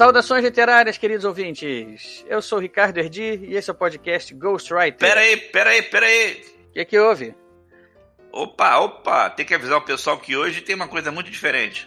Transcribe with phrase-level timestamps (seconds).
[0.00, 2.24] Saudações literárias, queridos ouvintes.
[2.26, 4.96] Eu sou o Ricardo Erdi e esse é o podcast Ghostwriter.
[4.96, 6.42] Pera aí, pera aí, pera aí.
[6.70, 7.34] O que, é que houve?
[8.32, 11.86] Opa, opa, tem que avisar o pessoal que hoje tem uma coisa muito diferente.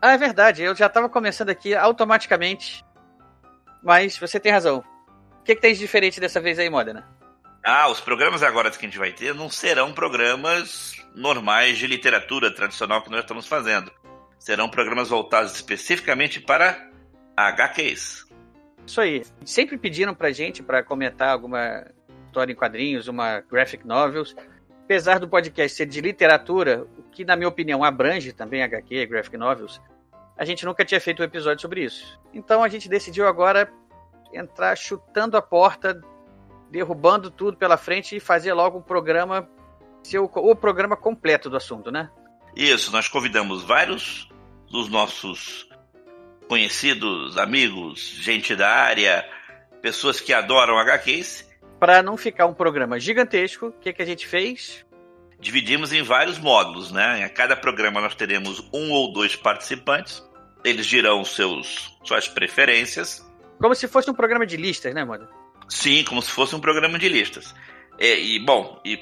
[0.00, 2.82] Ah, é verdade, eu já estava começando aqui automaticamente.
[3.82, 4.82] Mas você tem razão.
[5.40, 7.06] O que, é que tem de diferente dessa vez aí, Modena?
[7.62, 12.50] Ah, os programas agora que a gente vai ter não serão programas normais de literatura
[12.50, 13.92] tradicional que nós estamos fazendo.
[14.38, 16.88] Serão programas voltados especificamente para
[17.48, 18.26] HQs.
[18.86, 19.24] Isso aí.
[19.44, 21.86] Sempre pediram pra gente para comentar alguma
[22.26, 24.34] história em quadrinhos, uma graphic novels.
[24.84, 29.36] Apesar do podcast ser de literatura, o que na minha opinião abrange também HQ, graphic
[29.36, 29.80] novels,
[30.36, 32.18] a gente nunca tinha feito um episódio sobre isso.
[32.32, 33.72] Então a gente decidiu agora
[34.32, 36.00] entrar chutando a porta,
[36.70, 39.48] derrubando tudo pela frente e fazer logo um programa,
[40.02, 42.10] ser o, o programa completo do assunto, né?
[42.56, 44.28] Isso, nós convidamos vários
[44.68, 45.68] dos nossos
[46.50, 49.24] conhecidos, amigos, gente da área,
[49.80, 51.48] pessoas que adoram HQs.
[51.78, 54.84] Para não ficar um programa gigantesco, o que, que a gente fez?
[55.38, 57.24] Dividimos em vários módulos, né?
[57.24, 60.28] Em cada programa nós teremos um ou dois participantes.
[60.64, 63.24] Eles dirão seus, suas preferências.
[63.60, 65.28] Como se fosse um programa de listas, né, Moda?
[65.68, 67.54] Sim, como se fosse um programa de listas.
[67.96, 68.98] E, e bom, e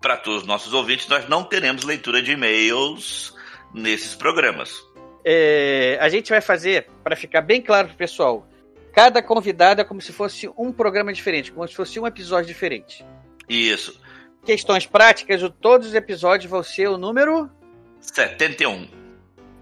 [0.00, 3.34] para todos os nossos ouvintes, nós não teremos leitura de e-mails
[3.74, 4.80] nesses programas
[5.24, 8.46] é, a gente vai fazer, para ficar bem claro pro pessoal,
[8.92, 13.04] cada convidado é como se fosse um programa diferente, como se fosse um episódio diferente.
[13.48, 14.00] Isso.
[14.44, 17.50] Questões práticas, todos os episódios vão ser o número
[18.00, 18.88] 71.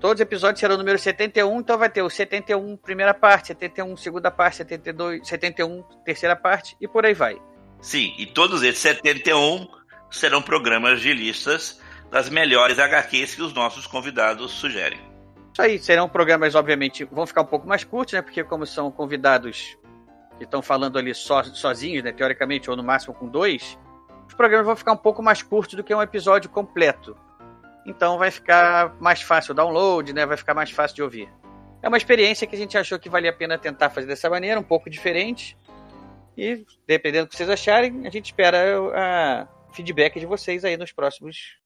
[0.01, 3.97] Todos os episódios serão o número 71, então vai ter o 71 primeira parte, 71
[3.97, 7.41] segunda parte, 72, 71 terceira parte e por aí vai.
[7.81, 9.69] Sim, e todos esses 71
[10.11, 11.81] serão programas de listas
[12.11, 15.12] das melhores HQs que os nossos convidados sugerem.
[15.53, 18.23] Isso aí, serão programas, obviamente, vão ficar um pouco mais curtos, né?
[18.23, 19.77] Porque como são convidados
[20.39, 22.11] que estão falando ali so, sozinhos, né?
[22.11, 23.79] Teoricamente, ou no máximo com dois,
[24.27, 27.15] os programas vão ficar um pouco mais curtos do que um episódio completo.
[27.85, 30.25] Então vai ficar mais fácil o download, né?
[30.25, 31.29] Vai ficar mais fácil de ouvir.
[31.83, 34.59] É uma experiência que a gente achou que valia a pena tentar fazer dessa maneira,
[34.59, 35.59] um pouco diferente.
[36.35, 38.59] E, dependendo do que vocês acharem, a gente espera
[38.95, 41.59] a feedback de vocês aí nos próximos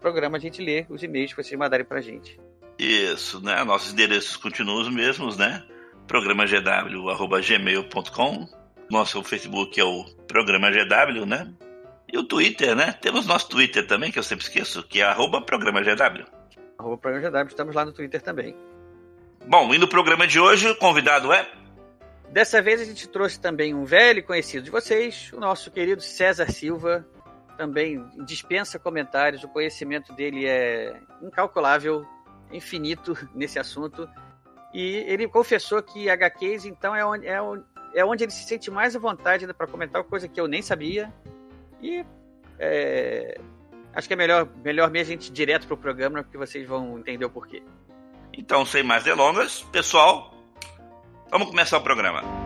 [0.00, 0.40] programas.
[0.40, 2.38] A gente lê os e-mails que vocês mandarem pra gente.
[2.78, 3.62] Isso, né?
[3.64, 5.62] Nossos endereços continuam os mesmos, né?
[6.06, 7.82] Programa gw@gmail.com.
[8.90, 11.52] Nosso Facebook é o Programa GW, né?
[12.12, 12.92] E o Twitter, né?
[12.92, 16.26] Temos nosso Twitter também, que eu sempre esqueço, que é arroba Programa GW.
[16.78, 18.54] Arroba Programa GW, estamos lá no Twitter também.
[19.46, 21.48] Bom, e no programa de hoje, o convidado é.
[22.30, 26.50] Dessa vez a gente trouxe também um velho conhecido de vocês, o nosso querido César
[26.50, 27.06] Silva.
[27.56, 32.06] Também dispensa comentários, o conhecimento dele é incalculável
[32.52, 34.08] infinito nesse assunto.
[34.72, 37.38] E ele confessou que HQs, então, é onde, é,
[37.94, 41.12] é onde ele se sente mais à vontade para comentar, coisa que eu nem sabia.
[41.80, 42.04] E
[42.58, 43.38] é,
[43.92, 46.98] acho que é melhor, melhor mesmo a gente ir direto pro programa, porque vocês vão
[46.98, 47.62] entender o porquê.
[48.32, 50.32] Então, sem mais delongas, pessoal,
[51.30, 52.41] vamos começar o programa.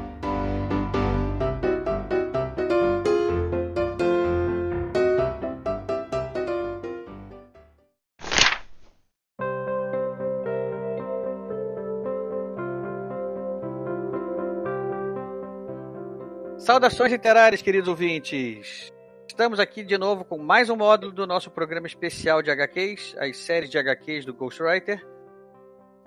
[16.76, 18.92] Saudações literárias, queridos ouvintes!
[19.26, 23.38] Estamos aqui de novo com mais um módulo do nosso programa especial de HQs, as
[23.38, 25.02] séries de HQs do Ghostwriter.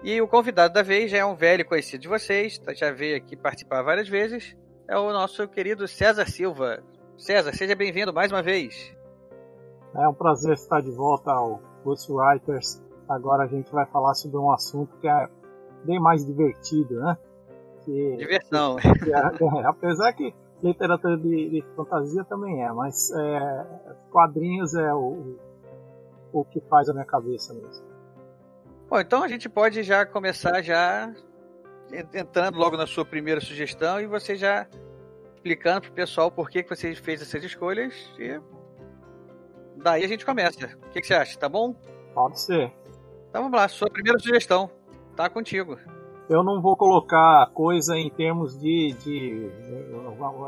[0.04, 3.36] E o convidado da vez já é um velho conhecido de vocês, já veio aqui
[3.36, 4.56] participar várias vezes,
[4.88, 6.84] é o nosso querido César Silva.
[7.18, 8.96] César, seja bem-vindo mais uma vez.
[9.96, 12.80] É um prazer estar de volta ao Ghostwriters.
[13.10, 15.28] Agora a gente vai falar sobre um assunto que é
[15.84, 17.18] bem mais divertido, né?
[17.84, 18.76] Que, Diversão.
[18.76, 20.32] Que, que é, é, apesar que
[20.62, 23.66] literatura de, de, fantasia também é, mas é,
[24.12, 25.38] quadrinhos é o,
[26.34, 27.88] o que faz a minha cabeça mesmo.
[28.90, 31.14] Bom, então a gente pode já começar já
[32.14, 34.68] entrando logo na sua primeira sugestão e você já
[35.36, 38.40] explicando pro pessoal por que, que você fez essas escolhas e
[39.78, 40.66] daí a gente começa.
[40.66, 41.38] O que, que você acha?
[41.38, 41.74] Tá bom?
[42.14, 42.72] Pode ser.
[43.30, 44.70] Então vamos lá, sua primeira sugestão.
[45.16, 45.78] Tá contigo.
[46.30, 49.52] Eu não vou colocar coisa em termos de, de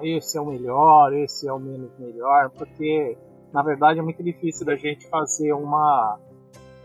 [0.04, 3.18] esse é o melhor, esse é o menos melhor, porque
[3.52, 6.20] na verdade é muito difícil da gente fazer uma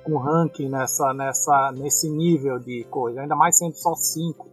[0.08, 4.48] um ranking nessa, nessa, nesse nível de coisa, ainda mais sendo só cinco.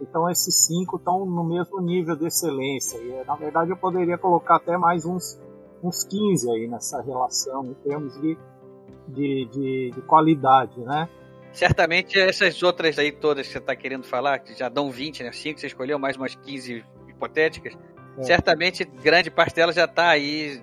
[0.00, 2.98] Então esses cinco estão no mesmo nível de excelência.
[2.98, 5.40] E na verdade eu poderia colocar até mais uns,
[5.82, 8.36] uns 15 aí nessa relação em termos de,
[9.08, 11.08] de, de, de qualidade, né?
[11.56, 15.32] Certamente essas outras aí todas que você está querendo falar, que já dão 20, né?
[15.32, 17.72] 5, você escolheu mais umas 15 hipotéticas.
[18.18, 18.22] É.
[18.24, 20.62] Certamente grande parte delas já está aí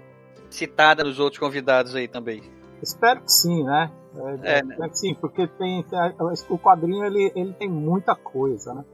[0.51, 2.43] citada nos outros convidados aí também.
[2.79, 3.91] Espero que sim, né?
[4.43, 4.89] É, é, né?
[4.93, 5.83] sim, porque tem,
[6.47, 8.85] o quadrinho ele, ele tem muita coisa, né?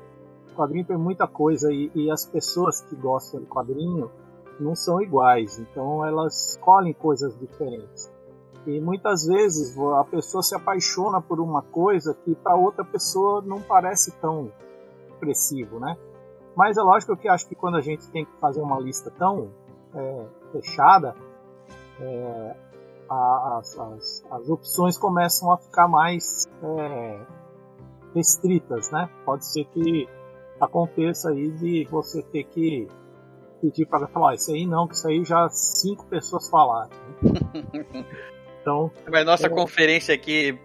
[0.53, 4.09] O quadrinho tem muita coisa e, e as pessoas que gostam de quadrinho
[4.57, 8.09] não são iguais, então elas escolhem coisas diferentes.
[8.69, 13.59] E muitas vezes a pessoa se apaixona por uma coisa que para outra pessoa não
[13.59, 14.51] parece tão
[15.09, 15.97] expressivo, né?
[16.55, 19.49] Mas é lógico que acho que quando a gente tem que fazer uma lista tão
[19.95, 21.15] é, fechada,
[21.99, 22.55] é,
[23.09, 27.19] as, as, as, opções começam a ficar mais é,
[28.13, 29.09] restritas, né?
[29.25, 30.07] Pode ser que
[30.61, 32.87] aconteça aí de você ter que
[33.61, 36.91] pedir para falar, isso aí não, que isso aí já cinco pessoas falaram.
[38.61, 39.49] Então, Mas nossa é...
[39.49, 40.57] conferência aqui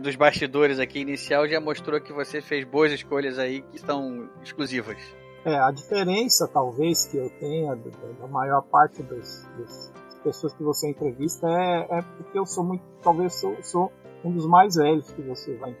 [0.00, 4.98] dos bastidores aqui inicial já mostrou que você fez boas escolhas aí que estão exclusivas.
[5.44, 9.92] É, a diferença talvez que eu tenha da maior parte dos, dos
[10.22, 13.92] pessoas que você entrevista é, é porque eu sou muito, talvez sou, sou
[14.24, 15.76] um dos mais velhos que você vai.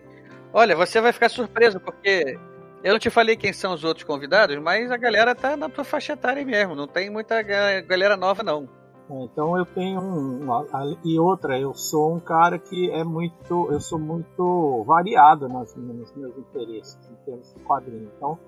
[0.52, 2.36] Olha, você vai ficar surpreso porque
[2.82, 5.84] eu não te falei quem são os outros convidados, mas a galera tá na tua
[5.84, 8.68] faixa etária mesmo, não tem muita galera nova não.
[9.12, 10.66] É, então eu tenho um, uma,
[11.04, 16.12] e outra, eu sou um cara que é muito, eu sou muito variado nas, nos
[16.14, 18.10] meus interesses em termos de quadrinho.
[18.16, 18.38] Então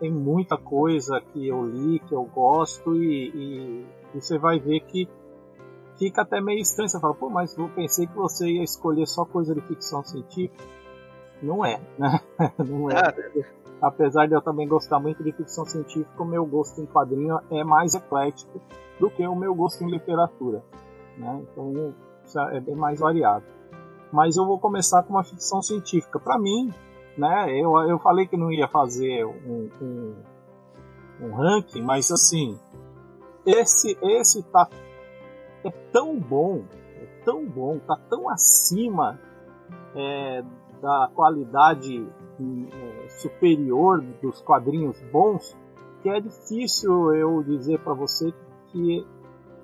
[0.00, 5.08] tem muita coisa que eu li, que eu gosto e, e você vai ver que
[5.96, 6.88] fica até meio estranho.
[6.88, 10.64] Você fala, pô, mas eu pensei que você ia escolher só coisa de ficção científica.
[11.40, 12.20] Não é, né?
[12.58, 12.96] Não é.
[12.96, 13.14] Ah,
[13.80, 17.64] Apesar de eu também gostar muito de ficção científica, o meu gosto em quadrinho é
[17.64, 18.60] mais eclético
[18.98, 20.62] do que o meu gosto em literatura.
[21.16, 21.42] Né?
[21.42, 21.94] Então
[22.52, 23.44] é bem mais variado.
[24.12, 26.18] Mas eu vou começar com uma ficção científica.
[26.18, 26.72] Para mim,
[27.16, 30.14] né, eu, eu falei que não ia fazer um, um,
[31.22, 32.58] um ranking, mas assim,
[33.46, 34.68] esse, esse tá
[35.64, 36.64] é tão bom,
[36.96, 39.18] é tão bom, tá tão acima
[39.94, 40.42] é,
[40.80, 42.06] da qualidade
[42.72, 45.56] é, superior dos quadrinhos bons
[46.02, 48.32] que é difícil eu dizer para você
[48.68, 49.06] que,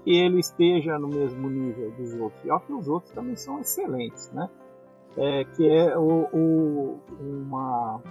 [0.05, 2.45] que ele esteja no mesmo nível dos outros.
[2.45, 4.49] E que os outros também são excelentes, né?
[5.17, 8.03] É, que é o, o, uma,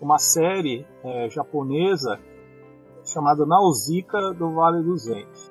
[0.00, 2.20] uma série é, japonesa
[3.04, 5.50] chamada Nausicaa do Vale dos Ventos.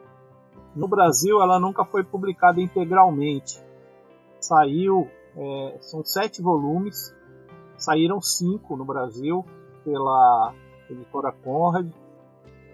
[0.73, 3.61] No Brasil, ela nunca foi publicada integralmente.
[4.39, 7.13] Saiu, é, são sete volumes,
[7.83, 9.43] saíram cinco no Brasil
[9.83, 10.53] pela
[10.89, 11.89] editora Conrad,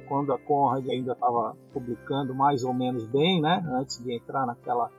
[0.07, 4.89] quando a Conrad ainda estava publicando mais ou menos bem, né, antes de entrar naquela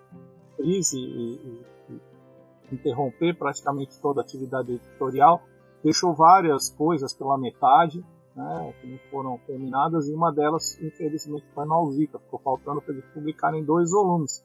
[0.56, 5.42] crise e, e, e interromper praticamente toda a atividade editorial,
[5.82, 11.66] deixou várias coisas pela metade, né, que não foram terminadas, e uma delas, infelizmente, foi
[11.66, 14.44] na Alzica, ficou faltando para eles publicarem dois volumes.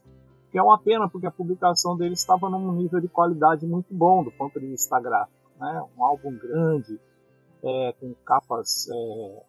[0.52, 4.24] Que é uma pena, porque a publicação deles estava num nível de qualidade muito bom
[4.24, 5.43] do ponto de vista gráfico.
[5.64, 7.00] Né, um álbum grande,
[7.64, 9.44] é, com capas é,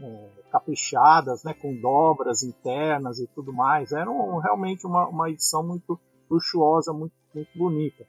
[0.00, 3.92] é, caprichadas, né, com dobras internas e tudo mais.
[3.92, 6.00] Era um, realmente uma, uma edição muito
[6.30, 8.06] luxuosa, muito, muito bonita.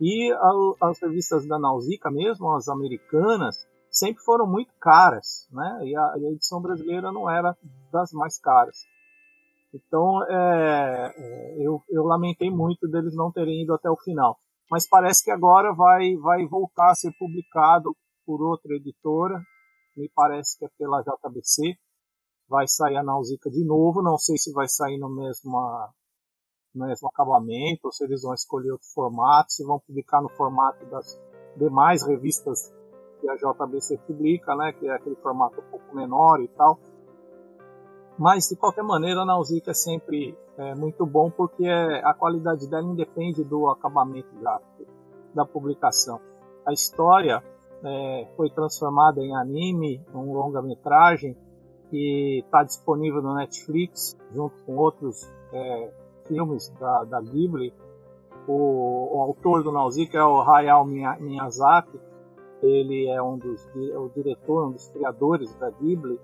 [0.00, 5.80] E a, as revistas da Nausicaa mesmo, as americanas, sempre foram muito caras, né?
[5.82, 7.56] E a, e a edição brasileira não era
[7.92, 8.76] das mais caras.
[9.74, 14.38] Então, é, é, eu, eu lamentei muito deles não terem ido até o final.
[14.70, 17.94] Mas parece que agora vai, vai voltar a ser publicado
[18.26, 19.42] por outra editora,
[19.96, 21.76] me parece que é pela JBC.
[22.48, 25.58] Vai sair a Nausicaa de novo, não sei se vai sair no mesmo,
[26.74, 30.84] no mesmo acabamento, ou se eles vão escolher outro formato, se vão publicar no formato
[30.86, 31.18] das
[31.56, 32.70] demais revistas
[33.20, 36.78] que a JBC publica, né, que é aquele formato um pouco menor e tal.
[38.18, 42.86] Mas, de qualquer maneira, a Nausicaa é sempre é, muito bom porque a qualidade dela
[42.86, 44.86] independe do acabamento gráfico
[45.34, 46.20] da publicação.
[46.64, 47.42] A história
[47.82, 51.36] é, foi transformada em anime, um longa-metragem,
[51.90, 55.92] que está disponível no Netflix, junto com outros é,
[56.26, 57.74] filmes da, da Ghibli.
[58.46, 61.98] O, o, autor do Nausicaa é o Hayao Miyazaki.
[62.60, 66.20] dele é um dos é o diretor, um dos criadores da Ghibli,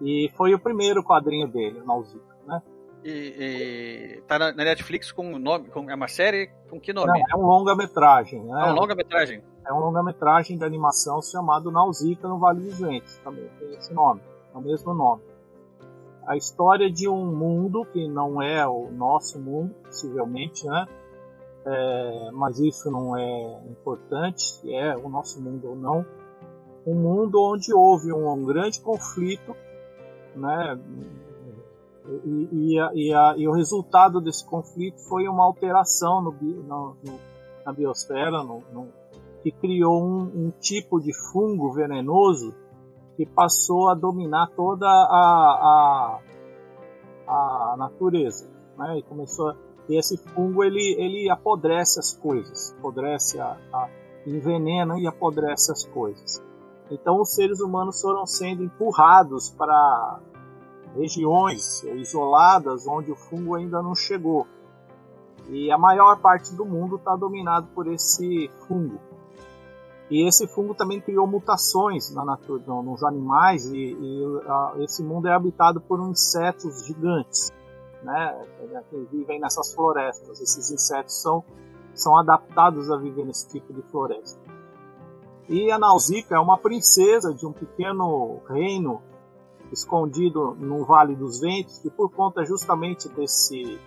[0.00, 2.62] e foi o primeiro quadrinho dele, Nausicaa, né?
[3.04, 7.08] E, e tá na Netflix com nome, com é uma série com que nome?
[7.08, 8.68] Não, é um longa-metragem, né?
[8.68, 9.42] É um longa-metragem.
[9.66, 14.20] É um longa-metragem de animação chamado Nausicaa no Vale dos Ventos, também tem esse nome,
[14.54, 15.22] é o mesmo nome.
[16.26, 20.86] A história de um mundo que não é o nosso mundo, possivelmente, né?
[21.66, 26.04] É, mas isso não é importante, se é o nosso mundo ou não.
[26.86, 29.54] Um mundo onde houve um, um grande conflito,
[30.36, 30.78] né?
[32.24, 36.96] E, e, a, e, a, e, o resultado desse conflito foi uma alteração no, no,
[37.02, 37.20] no,
[37.64, 38.44] na biosfera,
[39.42, 42.54] que criou um, um, tipo de fungo venenoso
[43.16, 46.20] que passou a dominar toda a,
[47.26, 48.50] a, natureza.
[48.76, 48.98] Né?
[48.98, 49.54] E começou
[49.88, 53.56] e esse fungo ele, ele apodrece as coisas, apodrece a,
[54.26, 56.42] envenena e apodrece as coisas.
[56.90, 60.20] Então os seres humanos foram sendo empurrados para
[60.94, 64.46] regiões isoladas onde o fungo ainda não chegou.
[65.48, 68.98] E a maior parte do mundo está dominado por esse fungo.
[70.10, 75.28] E esse fungo também criou mutações na natureza, nos animais, e, e a, esse mundo
[75.28, 77.52] é habitado por insetos gigantes
[78.02, 78.46] né,
[78.90, 80.40] que vivem nessas florestas.
[80.40, 81.42] Esses insetos são,
[81.94, 84.38] são adaptados a viver nesse tipo de floresta.
[85.48, 89.02] E a Nausicaa é uma princesa de um pequeno reino
[89.72, 93.78] escondido no Vale dos Ventos, que por conta justamente desse,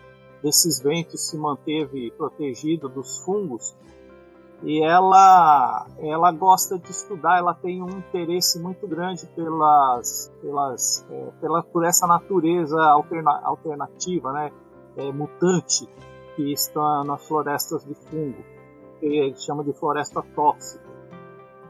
[0.44, 3.76] desses ventos se manteve protegido dos fungos
[4.64, 11.32] e ela ela gosta de estudar, ela tem um interesse muito grande pelas pelas é,
[11.40, 14.52] pela por essa natureza alterna, alternativa, né,
[14.96, 15.88] é, mutante
[16.36, 18.44] que está nas florestas de fungo,
[19.00, 20.87] que chama de floresta tóxica.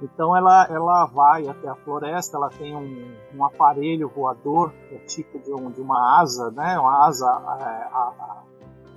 [0.01, 4.99] Então ela ela vai até a floresta, ela tem um, um aparelho voador, que é
[4.99, 8.43] tipo de, um, de uma asa, né, uma asa é, a, a,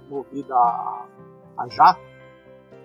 [0.08, 1.04] movida a,
[1.56, 2.10] a jato.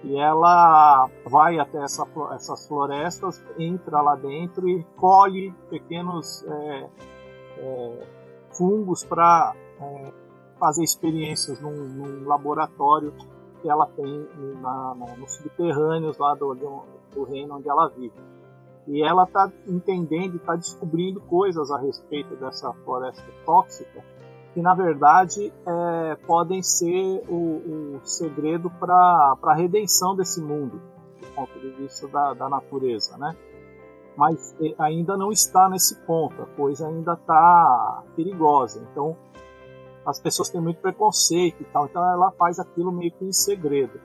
[0.03, 6.89] E ela vai até essa, essas florestas, entra lá dentro e colhe pequenos é,
[7.57, 8.07] é,
[8.51, 10.13] fungos para é,
[10.59, 13.13] fazer experiências num, num, laboratório
[13.61, 14.27] que ela tem
[14.61, 16.83] na, na, nos subterrâneos lá do, do,
[17.15, 18.13] do reino onde ela vive.
[18.87, 24.03] E ela está entendendo, está descobrindo coisas a respeito dessa floresta tóxica
[24.55, 30.81] que na verdade é, podem ser o, o segredo para a redenção desse mundo,
[31.19, 33.35] do ponto de vista da, da natureza, né?
[34.15, 38.87] Mas é, ainda não está nesse ponto, a coisa ainda está perigosa.
[38.89, 39.17] Então
[40.05, 43.99] as pessoas têm muito preconceito e tal, então ela faz aquilo meio que em segredo.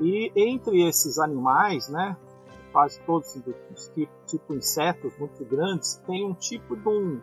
[0.00, 2.16] E entre esses animais, né,
[2.72, 3.36] quase todos
[3.72, 3.92] os
[4.26, 7.20] tipo insetos muito grandes, tem um tipo de um,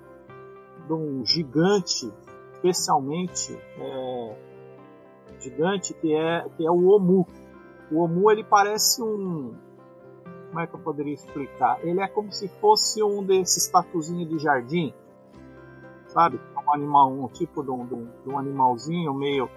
[0.86, 2.12] de um gigante
[2.57, 4.36] especialmente é,
[5.39, 7.25] gigante, que é, que é o Omu.
[7.91, 9.55] O Omu ele parece um.
[10.48, 11.79] Como é que eu poderia explicar?
[11.86, 14.93] Ele é como se fosse um desses tatuzinhos de jardim,
[16.07, 16.39] sabe?
[16.55, 19.50] Um animal, um tipo de um, de um animalzinho meio,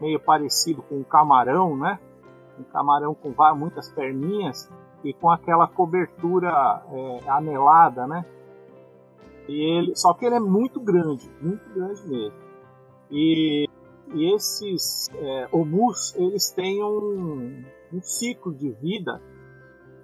[0.00, 1.98] meio parecido com um camarão, né?
[2.60, 4.70] Um camarão com várias, muitas perninhas
[5.02, 8.24] e com aquela cobertura é, anelada, né?
[9.48, 12.38] E ele, só que ele é muito grande, muito grande mesmo.
[13.10, 13.68] E,
[14.14, 19.20] e esses é, omus, eles têm um, um ciclo de vida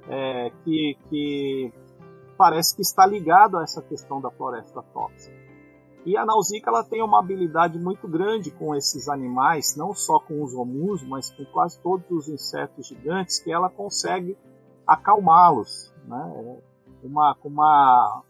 [0.09, 1.73] é, que, que
[2.37, 5.36] parece que está ligado a essa questão da floresta tóxica.
[6.07, 10.41] E a Nausicaa ela tem uma habilidade muito grande com esses animais, não só com
[10.41, 14.39] os omus, mas com quase todos os insetos gigantes, que ela consegue
[14.87, 16.61] acalmá-los, né?
[17.03, 18.23] Uma, uma,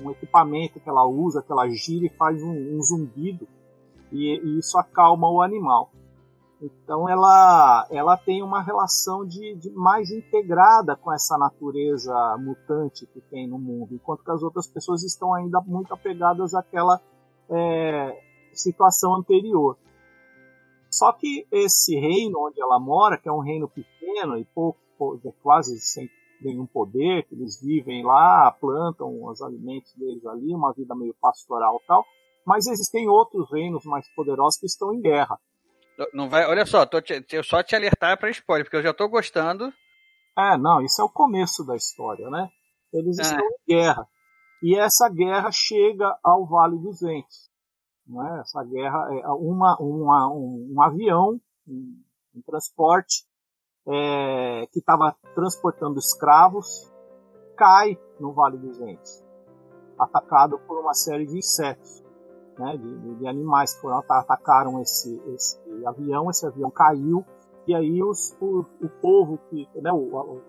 [0.00, 3.46] um equipamento que ela usa, que ela gira e faz um, um zumbido,
[4.10, 5.92] e, e, isso acalma o animal.
[6.60, 13.20] Então ela, ela tem uma relação de, de, mais integrada com essa natureza mutante que
[13.20, 17.00] tem no mundo, enquanto que as outras pessoas estão ainda muito apegadas àquela
[17.52, 18.20] é,
[18.52, 19.76] situação anterior.
[20.90, 24.80] Só que esse reino onde ela mora, que é um reino pequeno e pouco,
[25.24, 26.08] é quase sem
[26.40, 31.80] nenhum poder, que eles vivem lá, plantam os alimentos deles ali, uma vida meio pastoral
[31.86, 32.04] tal.
[32.44, 35.38] Mas existem outros reinos mais poderosos que estão em guerra.
[36.12, 39.08] Não vai, olha só, te, eu só te alertar para spoiler, porque eu já estou
[39.08, 39.72] gostando.
[40.36, 42.48] É, não, isso é o começo da história, né?
[42.92, 43.22] Eles é.
[43.22, 44.06] estão em guerra.
[44.62, 47.50] E essa guerra chega ao Vale dos Ventos.
[48.06, 48.40] Né?
[48.40, 52.02] Essa guerra é uma, uma um, um avião, um,
[52.36, 53.26] um transporte,
[53.86, 56.90] é, que estava transportando escravos
[57.56, 59.22] cai no Vale dos Ventos,
[59.98, 62.02] atacado por uma série de insetos,
[62.58, 67.24] né, de, de animais que foram atacaram esse, esse avião, esse avião caiu
[67.66, 70.42] e aí os, o, o povo que, né, o, o,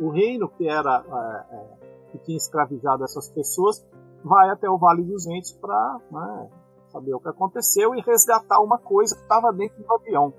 [0.00, 3.84] o reino que era é, é, que tinha escravizado essas pessoas
[4.24, 6.50] vai até o Vale dos Ventos para né,
[6.88, 10.34] saber o que aconteceu e resgatar uma coisa que estava dentro do avião.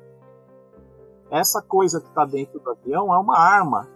[1.29, 3.87] Essa coisa que está dentro do avião é uma arma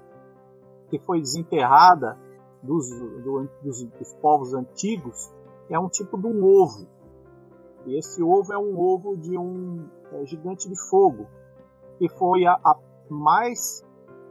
[0.90, 2.18] que foi desenterrada
[2.64, 5.32] dos, do, dos, dos povos antigos,
[5.70, 6.88] é um tipo de um ovo.
[7.86, 11.28] E esse ovo é um ovo de um é, gigante de fogo,
[11.98, 12.78] que foi a, a
[13.10, 13.86] mais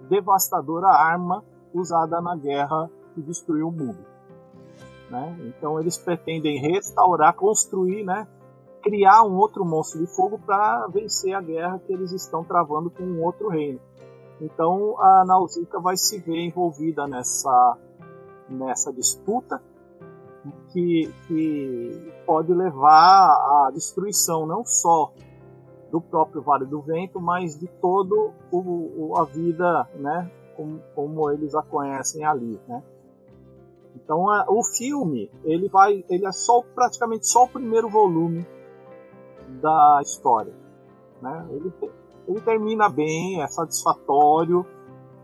[0.08, 3.99] devastadora arma usada na guerra que destruiu o mundo.
[5.11, 5.37] Né?
[5.47, 8.26] Então eles pretendem restaurar, construir, né?
[8.83, 13.02] criar um outro monstro de fogo para vencer a guerra que eles estão travando com
[13.02, 13.80] um outro reino.
[14.40, 17.78] Então a Nausicaa vai se ver envolvida nessa,
[18.49, 19.62] nessa disputa
[20.71, 25.12] que, que pode levar à destruição não só
[25.90, 31.54] do próprio Vale do Vento, mas de todo o, a vida, né, como, como eles
[31.54, 32.83] a conhecem ali, né.
[33.94, 38.46] Então a, o filme ele vai, ele é só praticamente só o primeiro volume
[39.60, 40.54] da história,
[41.20, 41.46] né.
[41.50, 41.72] Ele,
[42.26, 44.66] ele termina bem, é satisfatório,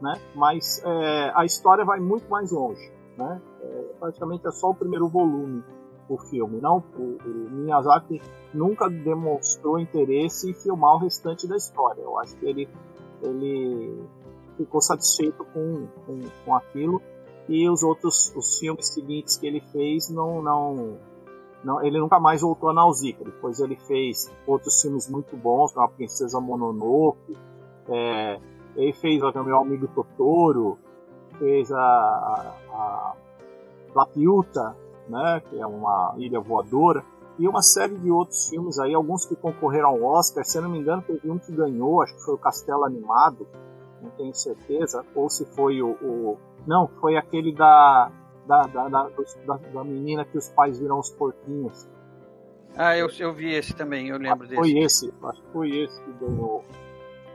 [0.00, 3.40] né, mas é, a história vai muito mais longe, né.
[3.62, 5.62] É, praticamente é só o primeiro volume
[6.10, 6.60] o filme.
[6.60, 8.20] Não, o, o, Miyazaki
[8.52, 12.02] nunca demonstrou interesse em filmar o restante da história.
[12.02, 12.68] Eu acho que ele,
[13.22, 14.02] ele
[14.56, 17.00] ficou satisfeito com, com, com aquilo
[17.48, 20.98] e os outros os filmes seguintes que ele fez não não
[21.64, 23.24] não ele nunca mais voltou a Nausicaa.
[23.24, 27.36] Depois ele fez outros filmes muito bons como a Princesa Mononoke
[27.88, 28.40] é,
[28.76, 30.78] ele fez o meu amigo Totoro
[31.38, 33.14] fez a, a, a
[33.94, 34.76] Lapiuta
[35.10, 37.04] né, que é uma ilha voadora,
[37.38, 40.70] e uma série de outros filmes aí, alguns que concorreram ao Oscar, se eu não
[40.70, 43.46] me engano, teve um que ganhou, acho que foi o Castelo Animado,
[44.02, 45.90] não tenho certeza, ou se foi o.
[46.02, 48.10] o não, foi aquele da
[48.46, 51.88] da, da, da, da, menina que os pais viram os porquinhos.
[52.76, 54.56] Ah, eu, eu vi esse também, eu lembro acho desse.
[54.56, 56.64] Foi esse, acho que foi esse que ganhou,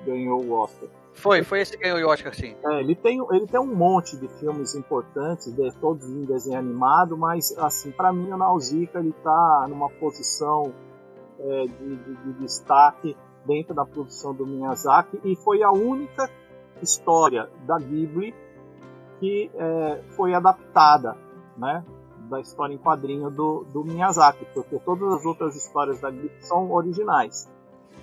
[0.06, 0.90] ganhou o Oscar.
[1.14, 2.56] Foi, foi esse que ganhou o Oscar, sim.
[2.66, 7.18] É, ele tem, ele tem um monte de filmes importantes, de, todos em desenho animado,
[7.18, 10.74] mas, assim, para mim o Nausicaa ele tá numa posição
[11.40, 16.30] é, de, de, de, destaque dentro da produção do Miyazaki e foi a única
[16.82, 18.34] história da Ghibli
[19.20, 21.16] que é, foi adaptada,
[21.58, 21.84] né,
[22.30, 26.72] da história em quadrinho do, do Miyazaki, porque todas as outras histórias da Ghibli são
[26.72, 27.50] originais,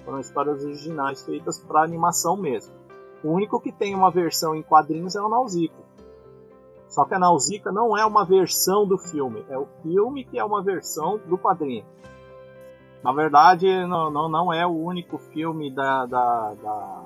[0.04, 2.74] foram histórias originais feitas para animação mesmo.
[3.22, 5.84] O único que tem uma versão em quadrinhos é o Nausicaa.
[6.88, 10.44] Só que a Nausicaa não é uma versão do filme, é o filme que é
[10.44, 11.84] uma versão do quadrinho.
[13.02, 17.02] Na verdade, não, não, não é o único filme da, da, da,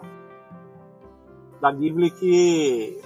[1.60, 3.00] da Ghibli que,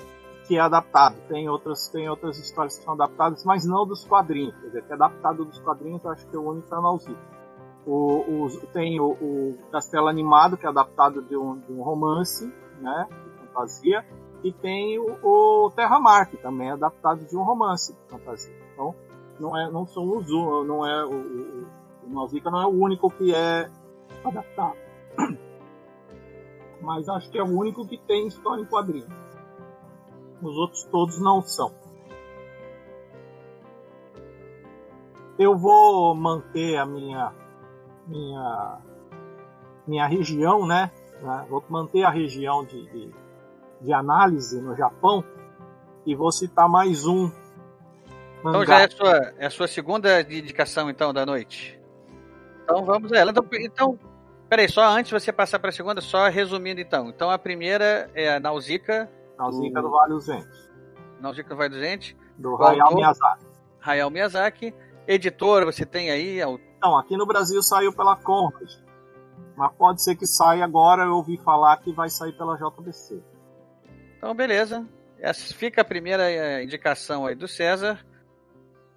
[0.46, 1.16] que é adaptado.
[1.28, 4.54] Tem outras, tem outras histórias que são adaptadas, mas não dos quadrinhos.
[4.56, 7.40] Quer dizer, que é adaptado dos quadrinhos, acho que é o único a Nausicaa.
[7.86, 12.52] O, o, tem o, o, Castelo Animado, que é adaptado de um, de um romance,
[12.78, 14.04] né, de fantasia,
[14.44, 18.54] e tem o, o Terra Mar, que também é adaptado de um romance de fantasia.
[18.72, 18.94] Então,
[19.38, 21.66] não é, não são os, não é o, o,
[22.06, 23.70] o Nausicaa não é o único que é
[24.24, 24.76] adaptado.
[26.80, 29.08] Mas acho que é o único que tem história em quadrinhos.
[30.42, 31.72] Os outros todos não são.
[35.38, 37.32] Eu vou manter a minha
[38.06, 38.78] minha
[39.86, 40.90] minha região, né,
[41.22, 41.46] né?
[41.48, 43.14] Vou manter a região de, de,
[43.80, 45.24] de, análise no Japão
[46.06, 47.30] e vou citar mais um.
[48.42, 48.62] Mangá.
[48.62, 51.78] Então já é a, sua, é a sua segunda indicação então da noite.
[52.64, 53.30] Então vamos a ela.
[53.30, 53.98] Então, então
[54.50, 57.08] peraí, só antes de você passar para a segunda, só resumindo então.
[57.08, 59.08] Então a primeira é a Nausicaa.
[59.38, 60.70] Nausicaa do, do Vale dos Ventos.
[61.20, 62.16] Nausicaa do Vale dos Ventos.
[62.36, 63.46] Do Hayao Miyazaki.
[63.80, 64.74] Hayao Miyazaki.
[65.06, 66.40] Editor, você tem aí?
[66.76, 68.68] Então, aqui no Brasil saiu pela Conrad.
[69.56, 73.22] Mas pode ser que saia agora, eu ouvi falar que vai sair pela JBC.
[74.16, 74.86] Então, beleza.
[75.18, 78.04] Essa fica a primeira eh, indicação aí do César.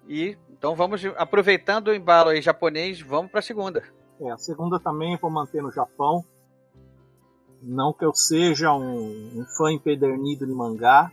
[0.08, 3.82] E então vamos, aproveitando o embalo aí japonês, vamos para a segunda.
[4.20, 6.24] É, a segunda também vou manter no Japão.
[7.62, 11.10] Não que eu seja um, um fã empedernido de mangá,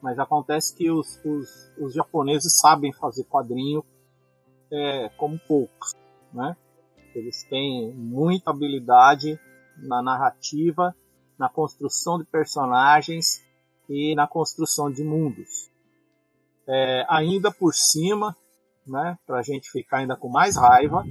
[0.00, 3.84] mas acontece que os, os, os japoneses sabem fazer quadrinho
[4.70, 5.94] é, como poucos,
[6.32, 6.56] né?
[7.14, 9.38] Eles têm muita habilidade
[9.76, 10.94] na narrativa,
[11.38, 13.42] na construção de personagens
[13.88, 15.70] e na construção de mundos.
[16.66, 18.34] É, ainda por cima,
[18.86, 21.04] né, para a gente ficar ainda com mais raiva,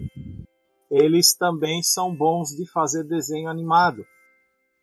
[0.92, 4.06] eles também são bons de fazer desenho animado.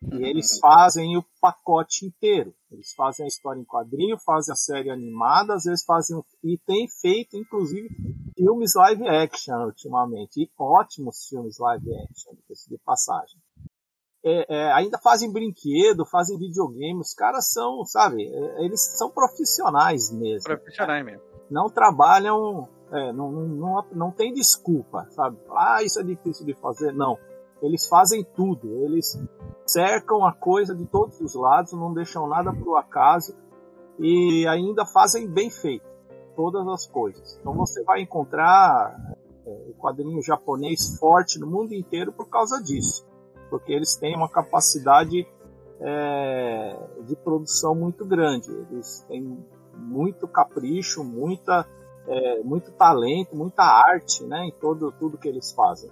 [0.01, 2.53] E eles fazem o pacote inteiro.
[2.71, 6.21] Eles fazem a história em quadrinho, fazem a série animada, às vezes fazem.
[6.43, 7.89] E tem feito, inclusive,
[8.35, 10.41] filmes live action ultimamente.
[10.41, 12.33] E ótimos filmes live action,
[12.69, 13.39] de passagem.
[14.23, 16.99] É, é, ainda fazem brinquedo, fazem videogame.
[16.99, 20.43] Os caras são, sabe, é, eles são profissionais mesmo.
[20.43, 21.21] Profissionais mesmo.
[21.51, 22.67] Não trabalham.
[22.91, 25.37] É, não, não, não, tem desculpa, sabe?
[25.51, 26.91] Ah, isso é difícil de fazer.
[26.93, 27.17] Não.
[27.61, 28.73] Eles fazem tudo.
[28.83, 29.19] Eles
[29.65, 33.35] cercam a coisa de todos os lados, não deixam nada pro acaso
[33.99, 35.87] e ainda fazem bem feito
[36.35, 37.37] todas as coisas.
[37.39, 38.95] Então você vai encontrar
[39.45, 43.05] é, o quadrinho japonês forte no mundo inteiro por causa disso,
[43.49, 45.27] porque eles têm uma capacidade
[45.81, 48.49] é, de produção muito grande.
[48.71, 49.37] Eles têm
[49.75, 51.67] muito capricho, muita,
[52.07, 55.91] é, muito talento, muita arte, né, em todo tudo que eles fazem.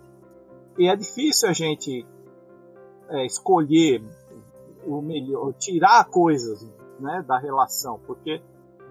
[0.77, 2.05] E é difícil a gente
[3.09, 4.03] é, escolher
[4.85, 6.65] o melhor, tirar coisas
[6.99, 8.41] né, da relação, porque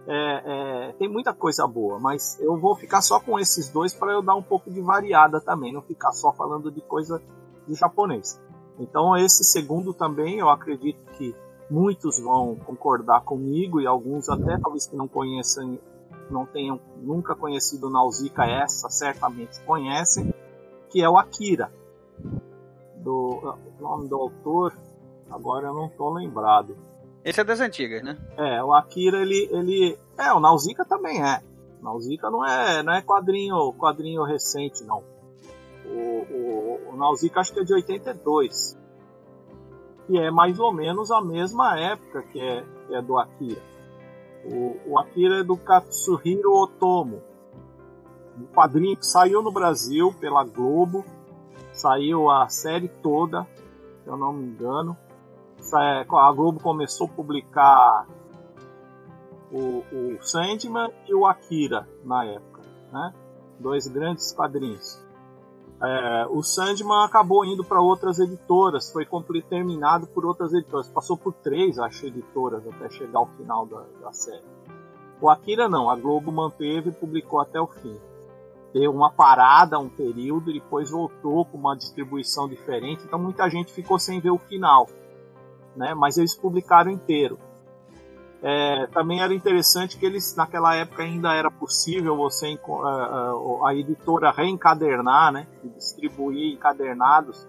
[0.09, 4.12] é, é, tem muita coisa boa, mas eu vou ficar só com esses dois para
[4.12, 7.20] eu dar um pouco de variada também, não ficar só falando de coisa
[7.66, 8.40] de japonês.
[8.79, 11.35] Então esse segundo também eu acredito que
[11.68, 15.79] muitos vão concordar comigo e alguns até talvez que não conheçam,
[16.31, 20.35] não tenham nunca conhecido Nausicaa essa, certamente conhecem,
[20.91, 21.71] que é o Akira
[23.07, 24.77] do nome do autor,
[25.31, 26.77] agora eu não tô lembrado.
[27.25, 28.19] Esse é das antigas, né?
[28.37, 31.41] É, o Akira ele ele é, o Nausicaa também é.
[31.81, 35.05] Nausicaa não é, não é quadrinho, quadrinho recente não.
[35.85, 38.77] O, o, o Nausicaa acho que é de 82.
[40.07, 43.61] Que é mais ou menos a mesma época que é, que é do Akira.
[44.52, 47.22] O, o Akira é do Katsuhiro Otomo.
[48.38, 51.04] Um quadrinho que saiu no Brasil pela Globo
[51.76, 53.46] Saiu a série toda,
[54.02, 54.96] se eu não me engano.
[55.70, 58.06] A Globo começou a publicar
[59.52, 63.12] o, o Sandman e o Akira na época, né?
[63.61, 65.06] Dois grandes quadrinhos.
[65.83, 69.07] É, o Sandman acabou indo para outras editoras, foi
[69.49, 74.12] terminado por outras editoras, passou por três, acho, editoras até chegar ao final da, da
[74.12, 74.45] série.
[75.21, 77.99] O Akira não, a Globo manteve e publicou até o fim
[78.79, 83.73] deu uma parada um período e depois voltou com uma distribuição diferente, então muita gente
[83.73, 84.87] ficou sem ver o final,
[85.75, 85.95] né?
[85.95, 87.39] Mas eles publicaram inteiro.
[88.42, 92.57] É, também era interessante que eles naquela época ainda era possível você é, é,
[93.64, 95.46] a editora reencadernar, né?
[95.64, 97.49] E distribuir encadernados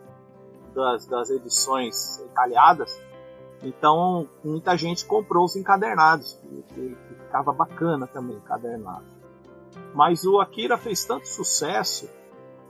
[0.74, 3.02] das, das edições encalhadas.
[3.62, 6.40] Então muita gente comprou os encadernados,
[6.78, 9.06] e, ficava bacana também encadernado.
[9.94, 12.10] Mas o Akira fez tanto sucesso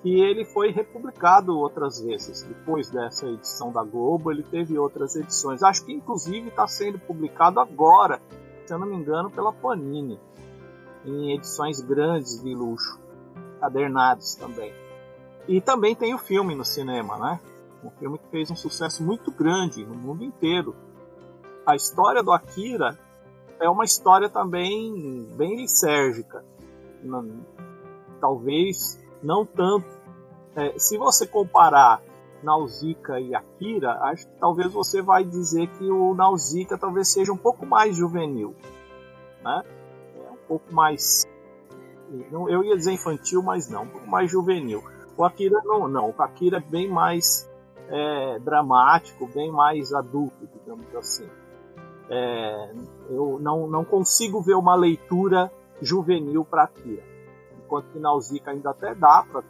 [0.08, 2.42] que ele foi republicado outras vezes.
[2.44, 5.62] Depois dessa edição da Globo, ele teve outras edições.
[5.62, 8.22] Acho que inclusive está sendo publicado agora,
[8.66, 10.18] se eu não me engano, pela Panini,
[11.04, 12.98] em edições grandes de luxo,
[13.60, 14.74] cadernados também.
[15.46, 17.42] E também tem o filme no cinema, né?
[17.84, 20.74] Um filme que fez um sucesso muito grande no mundo inteiro.
[21.66, 22.98] A história do Akira
[23.60, 26.46] é uma história também bem lisérgica
[28.22, 29.97] talvez não tanto.
[30.58, 32.02] É, se você comparar
[32.42, 37.38] Nausicaa e Akira, acho que talvez você vai dizer que o Nausicaa talvez seja um
[37.38, 38.56] pouco mais juvenil,
[39.44, 39.62] né?
[40.16, 41.28] É um pouco mais,
[42.50, 44.84] eu ia dizer infantil, mas não, um pouco mais juvenil.
[45.16, 46.10] O Akira não, não.
[46.10, 47.48] O Akira é bem mais
[47.88, 51.30] é, dramático, bem mais adulto, digamos assim.
[52.10, 52.74] É,
[53.12, 57.04] eu não, não consigo ver uma leitura juvenil para Akira.
[57.64, 59.44] Enquanto que Nausicaa ainda até dá para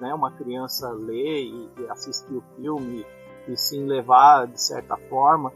[0.00, 3.04] né, uma criança ler e, e, assistir o filme
[3.46, 5.52] e se levar de certa forma,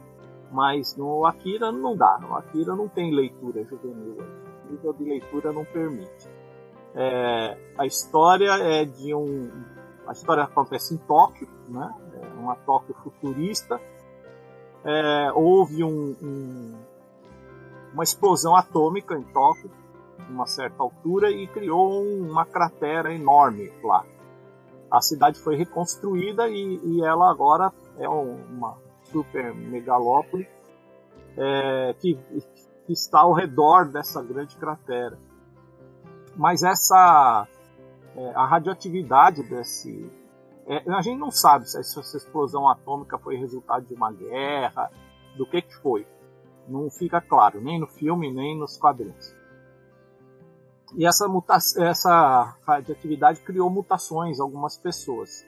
[0.51, 2.19] mas no Akira não dá.
[2.21, 4.17] No Akira não tem leitura juvenil.
[4.67, 6.29] O nível de leitura não permite.
[6.95, 9.51] É, a história é de um.
[10.07, 11.95] A história acontece em Tóquio, né?
[12.15, 13.81] É uma Tóquio futurista.
[14.85, 16.75] É, houve um, um,
[17.95, 19.71] uma explosão atômica em Tóquio
[20.29, 24.05] uma certa altura e criou uma cratera enorme lá.
[24.93, 30.47] A cidade foi reconstruída e, e ela agora é uma super megalópole
[31.35, 32.15] é, que,
[32.87, 35.19] que, está ao redor dessa grande cratera.
[36.37, 37.49] Mas essa
[38.15, 40.11] é, a radioatividade desse
[40.67, 44.91] é, a gente não sabe se essa explosão atômica foi resultado de uma guerra,
[45.39, 46.07] do que que foi.
[46.69, 49.35] Não fica claro, nem no filme, nem nos quadrinhos.
[50.95, 55.47] E essa, mutação, essa radioatividade criou mutações em algumas pessoas.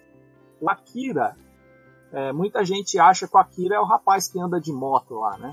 [0.61, 1.37] O Akira,
[2.13, 5.37] é, muita gente acha que o Akira é o rapaz que anda de moto lá,
[5.37, 5.53] né?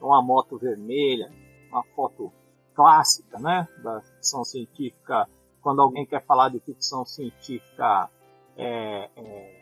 [0.00, 1.32] Uma moto vermelha,
[1.70, 2.32] uma foto
[2.74, 3.66] clássica, né?
[3.82, 5.28] Da ficção científica.
[5.62, 8.10] Quando alguém quer falar de ficção científica
[8.56, 9.60] é, é,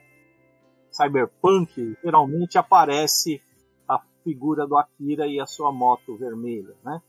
[0.90, 3.42] cyberpunk, geralmente aparece
[3.88, 7.00] a figura do Akira e a sua moto vermelha, né?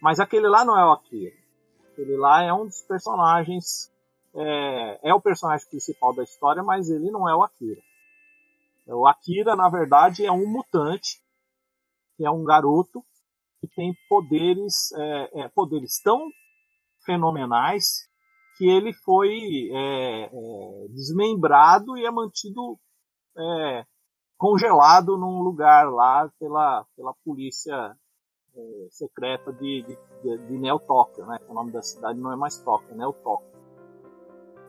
[0.00, 1.39] Mas aquele lá não é o Akira.
[2.00, 3.92] Aquele lá é um dos personagens,
[4.34, 7.82] é, é o personagem principal da história, mas ele não é o Akira.
[8.86, 11.22] O Akira, na verdade, é um mutante,
[12.16, 13.04] que é um garoto
[13.60, 16.26] que tem poderes, é, é, poderes tão
[17.04, 18.08] fenomenais
[18.56, 22.78] que ele foi é, é desmembrado e é mantido
[23.36, 23.84] é,
[24.38, 27.94] congelado num lugar lá pela, pela polícia
[28.56, 29.84] é, secreta de,
[30.22, 31.38] de, de Neo Tóquio, né?
[31.48, 33.50] O nome da cidade não é mais Tóquio, é Neo Tóquio.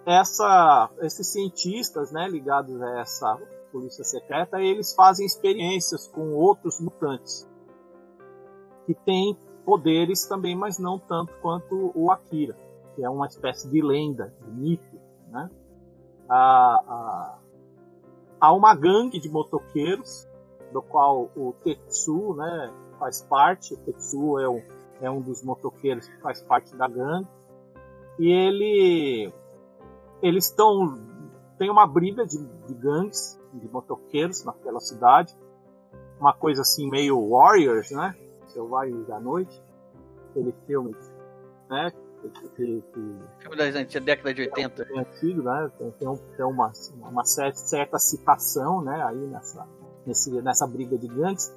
[0.05, 3.39] Essa, esses cientistas, né, ligados a essa
[3.71, 7.47] polícia secreta, eles fazem experiências com outros mutantes
[8.85, 12.57] que têm poderes também, mas não tanto quanto o Akira,
[12.95, 15.49] que é uma espécie de lenda, de mito, né?
[16.27, 17.37] A,
[18.39, 20.27] há uma gangue de motoqueiros,
[20.73, 23.73] do qual o Tetsu, né, faz parte.
[23.73, 24.61] O Tetsuo é um,
[25.01, 27.27] é um dos motoqueiros que faz parte da gangue.
[28.19, 29.33] E ele.
[30.21, 30.99] Eles estão.
[31.57, 35.35] Tem uma briga de, de gangues, de motoqueiros naquela cidade.
[36.19, 38.15] Uma coisa assim meio Warriors, né?
[38.47, 39.61] Selvagens da Noite.
[40.29, 40.95] Aquele filme,
[41.69, 41.91] né?
[42.21, 42.83] Que, que,
[43.39, 44.83] filme da década de 80.
[44.83, 45.71] É antigo, né?
[45.79, 46.71] Tem, tem, um, tem uma,
[47.09, 49.03] uma certa, certa citação, né?
[49.03, 49.67] Aí nessa,
[50.05, 51.51] nesse, nessa briga de gangues.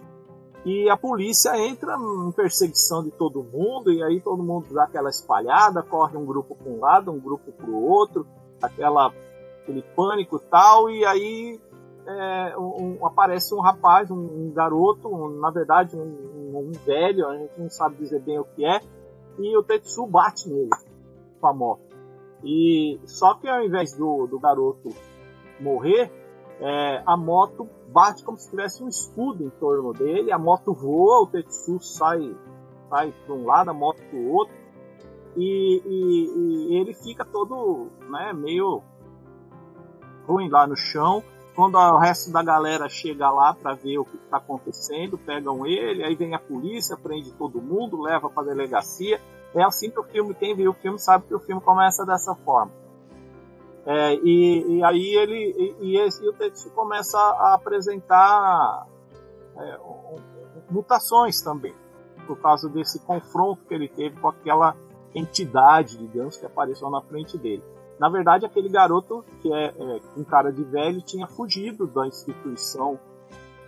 [0.64, 5.10] E a polícia entra em perseguição de todo mundo, e aí todo mundo dá aquela
[5.10, 8.26] espalhada, corre um grupo para um lado, um grupo para o outro,
[8.62, 9.12] aquela,
[9.62, 11.60] aquele pânico tal, e aí
[12.06, 16.00] é, um, aparece um rapaz, um, um garoto, um, na verdade um,
[16.56, 18.80] um, velho, a gente não sabe dizer bem o que é,
[19.38, 20.70] e o Tetsu bate nele
[21.40, 21.82] com a moto.
[22.42, 24.90] E só que ao invés do, do garoto
[25.60, 26.10] morrer,
[26.60, 31.22] é, a moto bate como se tivesse um escudo em torno dele, a moto voa,
[31.22, 32.36] o Tetsu sai,
[32.90, 34.54] sai para um lado, a moto para o outro,
[35.36, 38.82] e, e, e, ele fica todo né, meio
[40.26, 41.22] ruim lá no chão.
[41.54, 46.02] Quando o resto da galera chega lá para ver o que está acontecendo, pegam ele,
[46.02, 49.20] aí vem a polícia, prende todo mundo, leva para delegacia.
[49.54, 52.34] É assim que o filme, quem viu o filme sabe que o filme começa dessa
[52.34, 52.72] forma.
[53.86, 58.86] É, e, e, aí ele e, e, esse, e o começa a apresentar
[59.56, 59.78] é,
[60.70, 61.74] mutações também,
[62.26, 64.74] por causa desse confronto que ele teve com aquela
[65.14, 67.62] entidade, digamos, que apareceu na frente dele.
[67.98, 72.98] Na verdade, aquele garoto, que é, é um cara de velho, tinha fugido da instituição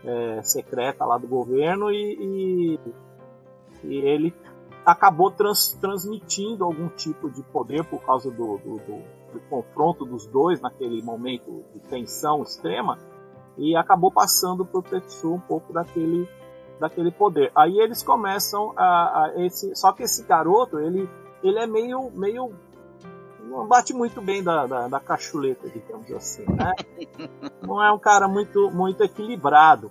[0.02, 2.80] é, secreta lá do governo e,
[3.84, 4.34] e ele
[4.84, 9.02] acabou trans, transmitindo algum tipo de poder por causa do, do, do
[9.36, 12.98] do confronto dos dois naquele momento de tensão extrema
[13.58, 16.28] e acabou passando para o Tetsu um pouco daquele
[16.78, 17.50] daquele poder.
[17.54, 21.08] Aí eles começam a, a, esse, só que esse garoto ele
[21.42, 22.52] ele é meio meio
[23.42, 26.72] não bate muito bem da, da, da cachuleta, digamos assim, né?
[27.62, 29.90] Não é um cara muito muito equilibrado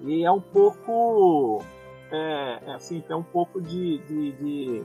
[0.00, 1.62] e é um pouco
[2.10, 4.84] é, é assim tem um pouco de, de, de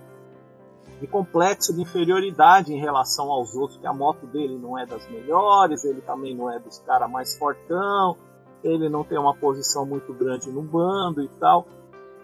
[1.00, 5.08] de complexo de inferioridade em relação aos outros, que a moto dele não é das
[5.10, 8.18] melhores, ele também não é dos caras mais fortão,
[8.64, 11.68] ele não tem uma posição muito grande no bando e tal.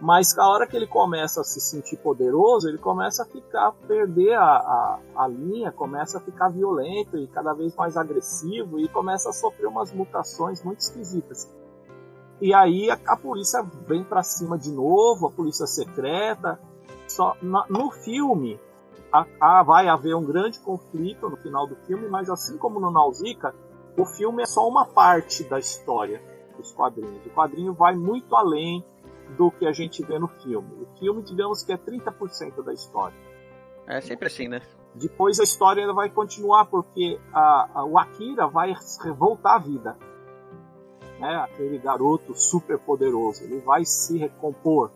[0.02, 4.34] Mas a hora que ele começa a se sentir poderoso, ele começa a ficar, perder
[4.34, 9.30] a, a, a linha, começa a ficar violento e cada vez mais agressivo e começa
[9.30, 11.50] a sofrer umas mutações muito esquisitas.
[12.42, 16.60] E aí a, a polícia vem para cima de novo, a polícia secreta,
[17.14, 18.60] só na, no filme
[19.12, 22.90] a, a, vai haver um grande conflito no final do filme, mas assim como no
[22.90, 23.54] Nausicaa,
[23.96, 26.20] o filme é só uma parte da história
[26.58, 27.24] dos quadrinhos.
[27.26, 28.84] O quadrinho vai muito além
[29.38, 30.68] do que a gente vê no filme.
[30.82, 33.16] O filme, digamos que é 30% da história.
[33.86, 34.62] É sempre assim, né?
[34.96, 38.74] Depois a história ainda vai continuar, porque a, a, o Akira vai
[39.16, 39.98] voltar à vida.
[41.20, 41.36] Né?
[41.36, 43.44] Aquele garoto super poderoso.
[43.44, 44.92] Ele vai se recompor.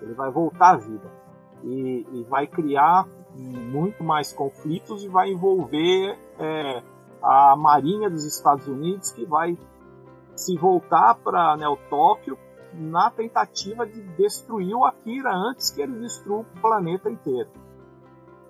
[0.00, 1.25] Ele vai voltar à vida
[1.62, 6.82] e, e vai criar muito mais conflitos e vai envolver é,
[7.22, 9.56] a Marinha dos Estados Unidos que vai
[10.34, 11.56] se voltar para
[11.90, 12.38] Tóquio
[12.72, 17.48] na tentativa de destruir o Akira antes que ele destrua o planeta inteiro.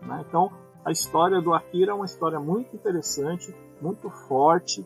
[0.03, 0.25] Né?
[0.29, 0.51] Então,
[0.85, 4.85] a história do Akira é uma história muito interessante, muito forte,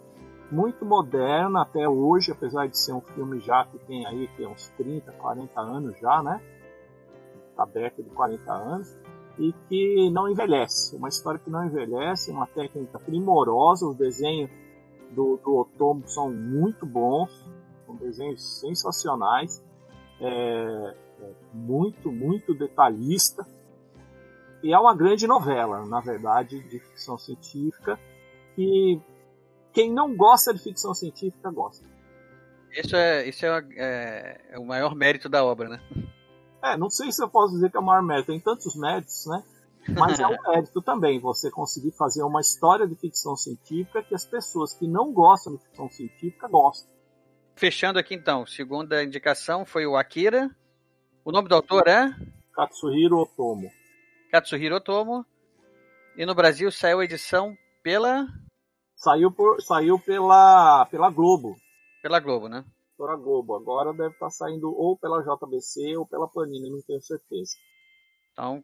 [0.51, 4.49] muito moderna até hoje, apesar de ser um filme já que tem aí que é
[4.49, 6.41] uns 30, 40 anos já, né?
[7.61, 8.97] Está aberto de 40 anos
[9.39, 10.97] e que não envelhece.
[10.97, 14.51] Uma história que não envelhece, uma técnica primorosa, os desenhos
[15.11, 17.31] do, do Otomo são muito bons,
[17.85, 19.63] são desenhos sensacionais,
[20.21, 23.47] é, é muito, muito detalhista.
[24.63, 27.99] E é uma grande novela, na verdade, de ficção científica,
[28.55, 29.01] que
[29.73, 31.87] quem não gosta de ficção científica gosta.
[32.73, 35.81] Isso é, isso é, é, é, o maior mérito da obra, né?
[36.63, 39.27] É, não sei se eu posso dizer que é o maior mérito, tem tantos méritos,
[39.27, 39.43] né?
[39.89, 44.25] Mas é um mérito também você conseguir fazer uma história de ficção científica que as
[44.25, 46.91] pessoas que não gostam de ficção científica gostam.
[47.57, 50.51] Fechando aqui então, segunda indicação foi o Akira.
[51.25, 52.15] O nome do autor é?
[52.55, 53.71] Katsuhiro Otomo.
[54.31, 55.25] Katsuhiro Otomo.
[56.17, 58.27] E no Brasil saiu a edição pela
[59.01, 61.57] Saiu, por, saiu pela, pela Globo.
[62.03, 62.63] Pela Globo, né?
[63.01, 63.57] Pela Globo.
[63.57, 67.57] Agora deve estar tá saindo ou pela JBC ou pela Panini, não tenho certeza.
[68.33, 68.63] Então,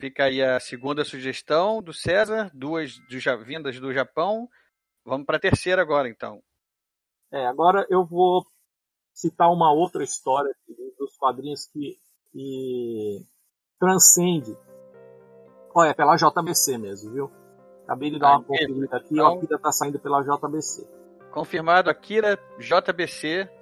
[0.00, 4.48] fica aí a segunda sugestão do César, duas do, vindas do Japão.
[5.04, 6.42] Vamos para a terceira agora, então.
[7.30, 8.44] É, agora eu vou
[9.14, 10.52] citar uma outra história
[10.98, 11.96] dos quadrinhos que,
[12.32, 13.24] que
[13.78, 14.56] transcende.
[15.72, 17.30] Olha, é pela JBC mesmo, viu?
[17.84, 20.84] Acabei de dar uma conferida aqui, então, a Akira está saindo pela JBC.
[21.30, 23.57] Confirmado, Akira JBC.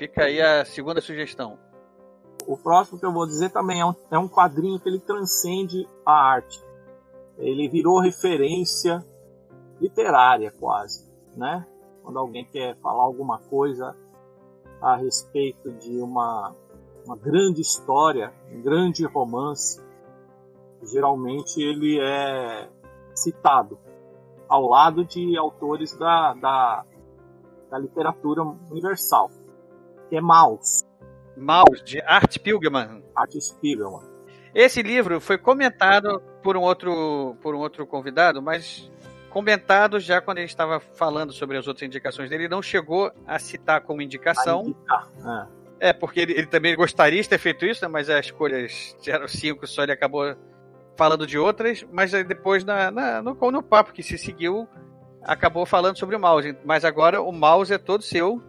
[0.00, 1.58] Fica aí a segunda sugestão.
[2.46, 5.86] O próximo que eu vou dizer também é um, é um quadrinho que ele transcende
[6.06, 6.58] a arte.
[7.36, 9.04] Ele virou referência
[9.78, 11.66] literária quase, né?
[12.02, 13.94] Quando alguém quer falar alguma coisa
[14.80, 16.56] a respeito de uma,
[17.04, 19.84] uma grande história, um grande romance,
[20.82, 22.70] geralmente ele é
[23.14, 23.78] citado,
[24.48, 26.86] ao lado de autores da, da,
[27.70, 29.30] da literatura universal,
[30.16, 30.84] é Maus.
[31.36, 33.02] Maus, de Art Pilgrim.
[33.14, 34.08] Art Spiegelman.
[34.54, 38.90] Esse livro foi comentado por um outro, por um outro convidado, mas
[39.30, 43.12] comentado já quando a gente estava falando sobre as outras indicações dele, ele não chegou
[43.26, 44.62] a citar como indicação.
[44.62, 45.08] Indicar,
[45.80, 45.90] é.
[45.90, 45.92] é.
[45.92, 49.66] porque ele, ele, também gostaria de ter feito isso, né, mas as escolhas eram cinco,
[49.66, 50.36] só ele acabou
[50.96, 54.68] falando de outras, mas depois na, na, no, no papo que se seguiu,
[55.22, 56.56] acabou falando sobre o mouse.
[56.64, 58.42] Mas agora o mouse é todo seu.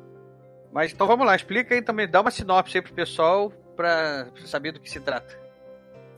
[0.72, 4.72] Mas então vamos lá, explica e também dá uma sinopse aí pro pessoal para saber
[4.72, 5.40] do que se trata.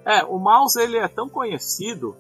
[0.06, 2.16] É, o mouse ele é tão conhecido.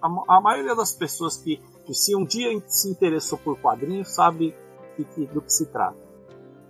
[0.00, 4.54] A, a maioria das pessoas que, que, se um dia se interessou por quadrinhos sabe
[4.96, 5.98] que, que, do que se trata.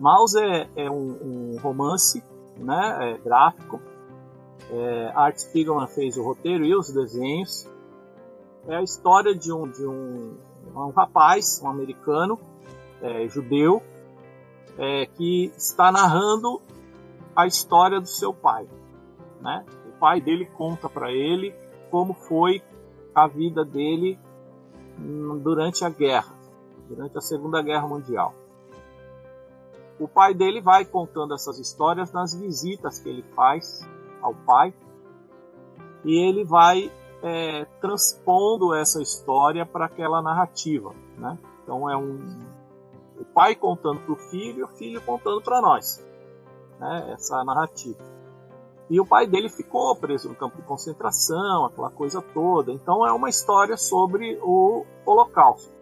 [0.00, 2.22] Mouse é, é um, um, romance
[2.57, 3.81] né, é gráfico
[4.70, 7.68] é, Art Spiegelman fez o roteiro e os desenhos.
[8.66, 10.37] É a história de um, de um,
[10.74, 12.38] um rapaz, um americano,
[13.00, 13.83] é, judeu,
[14.79, 16.62] é, que está narrando
[17.35, 18.67] a história do seu pai.
[19.41, 19.64] Né?
[19.87, 21.55] O pai dele conta para ele
[21.91, 22.62] como foi
[23.14, 24.19] a vida dele
[25.43, 26.35] durante a guerra,
[26.88, 28.35] durante a Segunda Guerra Mundial.
[29.99, 33.87] O pai dele vai contando essas histórias nas visitas que ele faz
[34.23, 34.73] ao pai,
[36.05, 36.91] e ele vai
[37.23, 41.37] é, transpondo essa história para aquela narrativa, né?
[41.62, 42.19] Então é um
[43.20, 46.04] o pai contando para o filho e o filho contando para nós,
[46.78, 47.12] né?
[47.12, 47.98] Essa narrativa.
[48.90, 52.72] E o pai dele ficou preso no campo de concentração, aquela coisa toda.
[52.72, 55.72] Então é uma história sobre o Holocausto.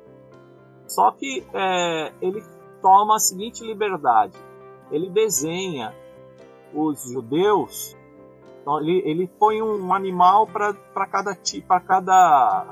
[0.88, 2.42] Só que é, ele
[2.82, 4.36] toma a seguinte liberdade:
[4.90, 5.94] ele desenha
[6.74, 7.96] os judeus
[8.66, 10.74] então ele, ele põe um animal para
[11.06, 12.66] cada para cada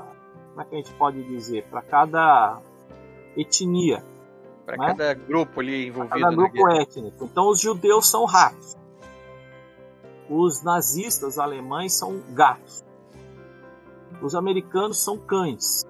[0.49, 2.59] como é que a gente pode dizer para cada
[3.37, 4.03] etnia
[4.65, 4.87] para né?
[4.87, 7.25] cada grupo ali envolvido cada grupo étnico.
[7.25, 8.75] Então os judeus são ratos.
[10.29, 12.83] Os nazistas alemães são gatos.
[14.21, 15.85] Os americanos são cães.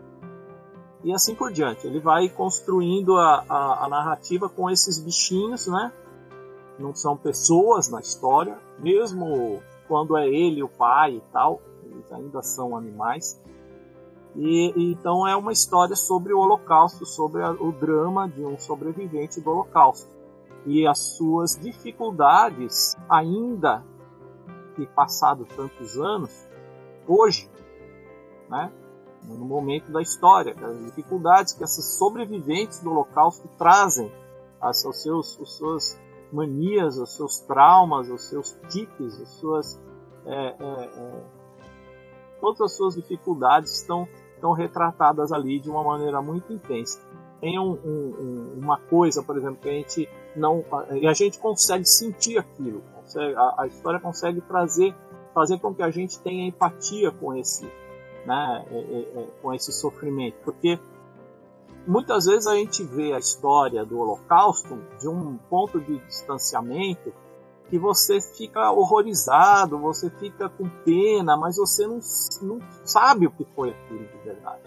[1.04, 1.88] E assim por diante.
[1.88, 5.92] Ele vai construindo a, a, a narrativa com esses bichinhos né?
[6.78, 8.58] Não são pessoas na história.
[8.80, 13.40] Mesmo quando é ele o pai e tal, eles ainda são animais.
[14.36, 19.40] E, então é uma história sobre o Holocausto, sobre a, o drama de um sobrevivente
[19.40, 20.10] do Holocausto.
[20.66, 23.84] E as suas dificuldades, ainda
[24.76, 26.32] que passado tantos anos,
[27.08, 27.50] hoje,
[28.50, 28.72] né,
[29.24, 34.12] no momento da história, as dificuldades que esses sobreviventes do Holocausto trazem
[34.74, 35.98] seus, os seus
[36.32, 39.80] manias, os seus traumas, os seus tiques, as suas
[40.26, 41.24] é, é, é,
[42.42, 47.00] todas as suas dificuldades estão, estão retratadas ali de uma maneira muito intensa.
[47.42, 50.64] Tem um, um, uma coisa, por exemplo, que a gente não.
[50.94, 52.82] E a gente consegue sentir aquilo.
[52.96, 54.96] Consegue, a, a, história consegue trazer,
[55.34, 57.66] fazer com que a gente tenha empatia com esse,
[58.26, 60.38] né, é, é, é, com esse sofrimento.
[60.44, 60.80] Porque
[61.86, 67.14] muitas vezes a gente vê a história do Holocausto de um ponto de distanciamento
[67.70, 72.00] que você fica horrorizado, você fica com pena, mas você não,
[72.42, 74.62] não sabe o que foi aquilo de verdade.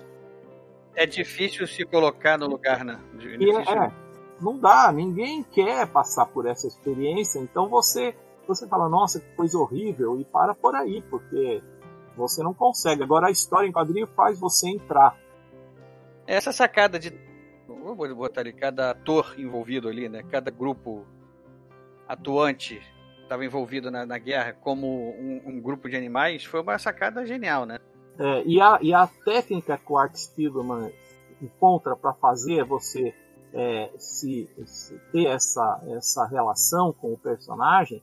[0.95, 3.01] É difícil se colocar no lugar, né?
[3.21, 3.93] É, é,
[4.41, 8.15] não dá, ninguém quer passar por essa experiência, então você
[8.49, 11.63] você fala, nossa, que coisa horrível, e para por aí, porque
[12.17, 13.03] você não consegue.
[13.03, 15.17] Agora a história em quadrinho faz você entrar.
[16.27, 17.13] Essa sacada de.
[17.67, 20.23] Vou botar ali, cada ator envolvido ali, né?
[20.31, 21.07] Cada grupo
[22.09, 22.81] atuante
[23.23, 27.67] estava envolvido na, na, guerra como um, um, grupo de animais, foi uma sacada genial,
[27.67, 27.79] né?
[28.19, 30.91] É, e, a, e a técnica que o Art Spiegelman
[31.41, 33.15] encontra para fazer você
[33.53, 38.03] é, se, se, ter essa, essa relação com o personagem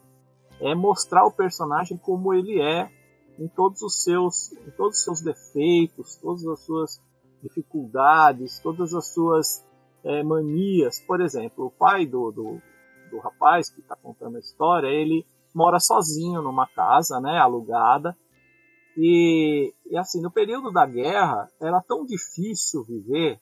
[0.61, 2.89] é mostrar o personagem como ele é
[3.37, 7.01] em todos os seus, em todos os seus defeitos, todas as suas
[7.43, 9.65] dificuldades, todas as suas
[10.03, 10.99] é, manias.
[11.01, 12.61] Por exemplo, o pai do, do,
[13.09, 18.15] do rapaz que está contando a história, ele mora sozinho numa casa, né, alugada.
[18.97, 23.39] E, e assim, no período da guerra, era tão difícil viver,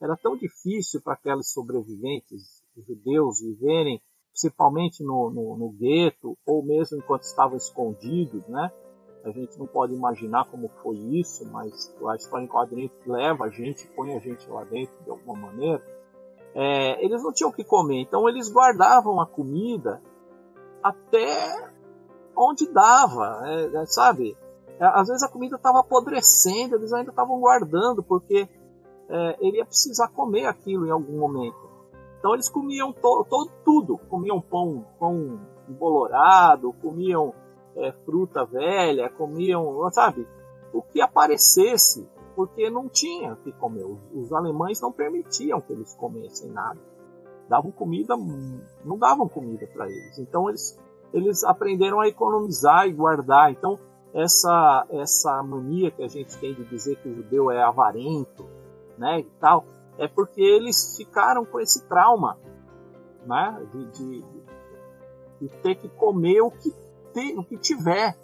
[0.00, 4.00] era tão difícil para aqueles sobreviventes judeus viverem,
[4.32, 8.72] principalmente no, no, no gueto, ou mesmo enquanto estavam escondidos, né?
[9.24, 13.48] A gente não pode imaginar como foi isso, mas a história em quadrinhos leva a
[13.48, 15.80] gente, põe a gente lá dentro de alguma maneira
[16.54, 20.02] é, eles não tinham o que comer, então eles guardavam a comida
[20.82, 21.70] até
[22.36, 24.36] onde dava, é, é sabe?
[24.78, 28.48] É, às vezes a comida estava apodrecendo, eles ainda estavam guardando, porque
[29.08, 31.70] é, ele ia precisar comer aquilo em algum momento.
[32.18, 37.34] Então eles comiam to, to, tudo, comiam pão, pão embolorado, comiam
[37.76, 40.26] é, fruta velha, comiam, sabe?
[40.72, 43.84] O que aparecesse porque não tinha que comer.
[43.84, 46.80] Os, os, alemães não permitiam que eles comessem nada.
[47.48, 48.14] Davam comida,
[48.84, 50.18] não davam comida para eles.
[50.18, 50.78] Então eles,
[51.12, 53.50] eles aprenderam a economizar e guardar.
[53.52, 53.78] Então
[54.14, 58.46] essa essa mania que a gente tem de dizer que o judeu é avarento,
[58.98, 59.64] né, e tal,
[59.98, 62.38] é porque eles ficaram com esse trauma,
[63.26, 64.24] né, de, de,
[65.40, 66.70] de ter que comer o que,
[67.12, 68.16] ter, o que tiver.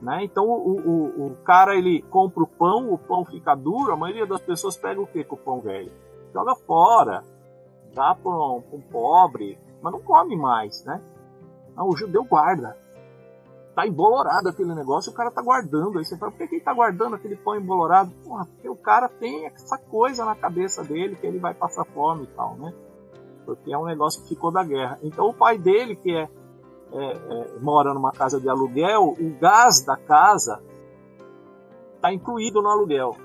[0.00, 0.24] Né?
[0.24, 4.26] Então o, o, o, cara ele compra o pão, o pão fica duro, a maioria
[4.26, 5.90] das pessoas pega o que com o pão velho?
[6.34, 7.24] Joga fora,
[7.94, 11.00] dá para um, um, pobre, mas não come mais, né?
[11.74, 12.76] Não, o judeu guarda.
[13.74, 15.98] Tá embolorado aquele negócio, o cara tá guardando.
[15.98, 18.10] Aí você fala, por que, que ele tá guardando aquele pão embolorado?
[18.24, 22.24] Porra, porque o cara tem essa coisa na cabeça dele que ele vai passar fome
[22.24, 22.72] e tal, né?
[23.44, 24.98] Porque é um negócio que ficou da guerra.
[25.02, 26.28] Então o pai dele, que é
[26.92, 30.62] é, é, mora numa casa de aluguel, o gás da casa
[31.94, 33.16] está incluído no aluguel.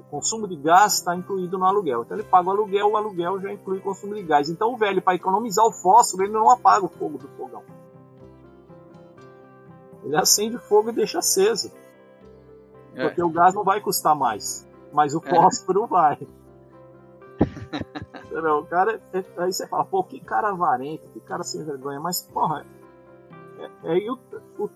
[0.00, 2.02] O consumo de gás está incluído no aluguel.
[2.02, 4.50] Então ele paga o aluguel, o aluguel já inclui o consumo de gás.
[4.50, 7.62] Então o velho, para economizar o fósforo, ele não apaga o fogo do fogão.
[10.04, 11.70] Ele acende o fogo e deixa aceso.
[12.94, 13.06] É.
[13.06, 14.68] Porque o gás não vai custar mais.
[14.92, 15.30] Mas o é.
[15.30, 15.86] fósforo é.
[15.86, 16.28] vai.
[18.34, 22.22] O cara, é, aí você fala, pô, que cara avarento, que cara sem vergonha, mas,
[22.22, 22.64] porra,
[23.58, 24.18] é, é, o,
[24.58, 24.70] o,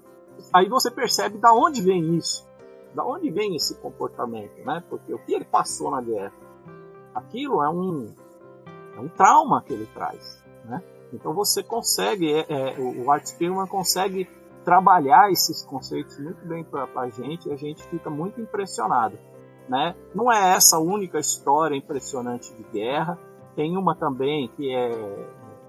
[0.52, 2.46] aí você percebe da onde vem isso,
[2.94, 4.82] da onde vem esse comportamento, né?
[4.88, 6.32] Porque o que ele passou na guerra,
[7.14, 8.14] aquilo é um,
[8.96, 10.82] é um trauma que ele traz, né?
[11.12, 14.28] Então você consegue, é, é, o Art Spiegelman consegue
[14.64, 19.16] trabalhar esses conceitos muito bem para a gente e a gente fica muito impressionado.
[19.68, 19.94] Né?
[20.14, 23.18] Não é essa a única história impressionante de guerra,
[23.56, 24.90] tem uma também que é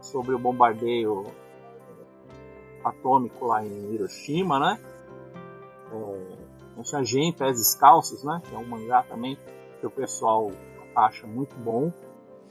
[0.01, 1.23] sobre o bombardeio
[2.83, 4.79] atômico lá em Hiroshima, né?
[5.91, 8.41] É, gente Pés Descalços, né?
[8.47, 9.37] Que é um mangá também
[9.79, 10.51] que o pessoal
[10.93, 11.91] acha muito bom.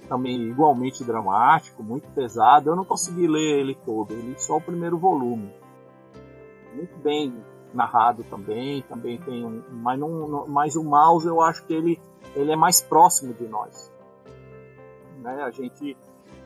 [0.08, 2.70] Também igualmente dramático, muito pesado.
[2.70, 5.52] Eu não consegui ler ele todo, ele só o primeiro volume.
[6.74, 7.34] Muito bem
[7.74, 12.00] narrado também, também tem um, mas, não, mas o mouse eu acho que ele,
[12.34, 13.95] ele é mais próximo de nós
[15.18, 15.42] né?
[15.42, 15.96] A gente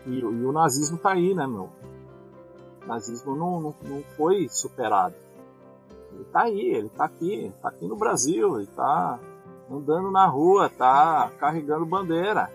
[0.07, 1.71] e, e o nazismo tá aí, né, meu?
[2.83, 5.15] O nazismo não, não, não foi superado.
[6.13, 9.19] Ele tá aí, ele tá aqui, tá aqui no Brasil, ele tá
[9.71, 12.51] andando na rua, tá carregando bandeira.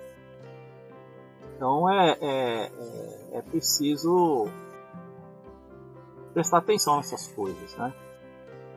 [1.55, 4.47] Então é, é, é, é preciso
[6.33, 7.93] prestar atenção nessas coisas, né?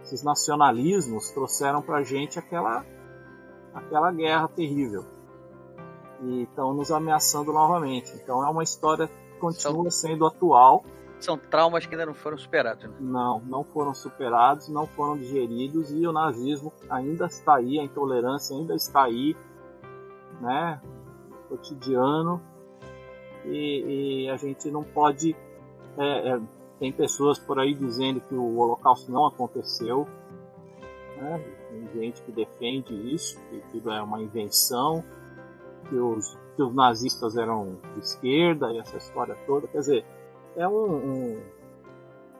[0.08, 2.84] esses nacionalismos trouxeram para gente aquela,
[3.74, 5.04] aquela guerra terrível.
[6.22, 8.12] E estão nos ameaçando novamente.
[8.14, 10.84] Então é uma história que continua sendo atual.
[11.20, 12.84] São traumas que ainda não foram superados.
[12.84, 12.94] Né?
[13.00, 18.56] Não, não foram superados, não foram digeridos e o nazismo ainda está aí, a intolerância
[18.56, 19.36] ainda está aí,
[20.40, 20.80] né?
[21.48, 22.40] Cotidiano.
[23.44, 25.34] E, e a gente não pode
[25.96, 26.40] é, é,
[26.78, 30.06] tem pessoas por aí dizendo que o Holocausto não aconteceu.
[31.16, 31.44] Né?
[31.70, 35.04] Tem gente que defende isso, que aquilo é uma invenção,
[35.88, 39.66] que os, que os nazistas eram de esquerda e essa história toda.
[39.68, 40.04] Quer dizer,
[40.56, 41.42] é um, um,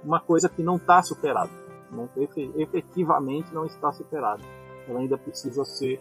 [0.04, 1.50] uma coisa que não está superada.
[1.90, 2.08] Não,
[2.56, 4.42] efetivamente não está superada.
[4.86, 6.00] Ela ainda precisa ser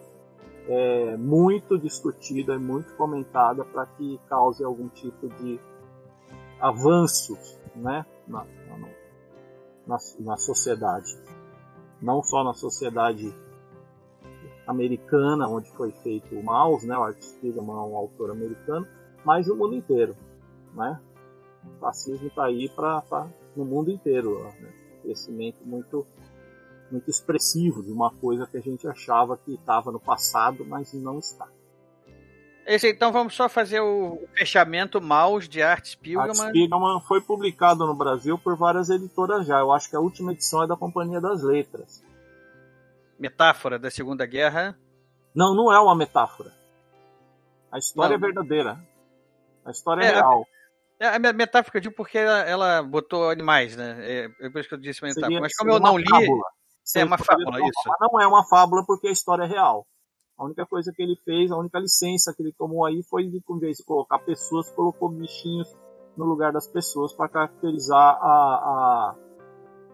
[0.67, 5.59] é, muito discutida e muito comentada para que cause algum tipo de
[6.59, 7.37] avanço
[7.75, 8.45] né, na,
[9.87, 11.17] na, na sociedade.
[12.01, 13.33] Não só na sociedade
[14.67, 18.85] americana, onde foi feito o Maus, né, o Art Spiegelman é um autor americano,
[19.23, 20.15] mas no mundo inteiro.
[20.73, 20.99] Né?
[21.65, 24.43] O fascismo está aí para no mundo inteiro.
[24.43, 24.73] Né?
[25.01, 26.05] Crescimento muito,
[26.91, 31.17] muito expressivo de uma coisa que a gente achava que estava no passado, mas não
[31.17, 31.47] está.
[32.65, 36.29] Esse, então vamos só fazer o fechamento Maus de Art Spiegelman.
[36.29, 39.59] Art Spiegelman foi publicado no Brasil por várias editoras já.
[39.59, 42.03] Eu acho que a última edição é da Companhia das Letras.
[43.19, 44.77] Metáfora da Segunda Guerra?
[45.35, 46.51] Não, não é uma metáfora.
[47.71, 48.23] A história não.
[48.23, 48.79] é verdadeira.
[49.65, 50.45] A história é, é real.
[51.01, 53.97] A, a metáfora eu digo porque ela, ela, botou animais, né?
[53.99, 55.25] É, é por isso que eu disse metáfora.
[55.27, 56.09] Seria, Mas como eu não li.
[56.09, 56.45] Fábula.
[56.95, 57.89] É uma fábula, isso.
[57.99, 59.85] Não é uma fábula porque a história é real.
[60.37, 63.41] A única coisa que ele fez, a única licença que ele tomou aí foi de,
[63.49, 65.67] em vez de colocar pessoas, colocou bichinhos
[66.15, 69.15] no lugar das pessoas para caracterizar a, a,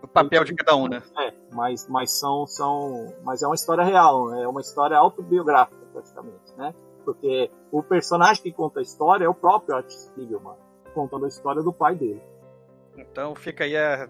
[0.04, 1.02] o papel de cada um, né?
[1.18, 4.44] É, mas, mas são, são, mas é uma história real, né?
[4.44, 6.76] é uma história autobiográfica praticamente, né?
[7.06, 10.58] Porque o personagem que conta a história é o próprio Art Spiegelman,
[10.94, 12.22] contando a história do pai dele.
[12.98, 14.10] Então fica aí a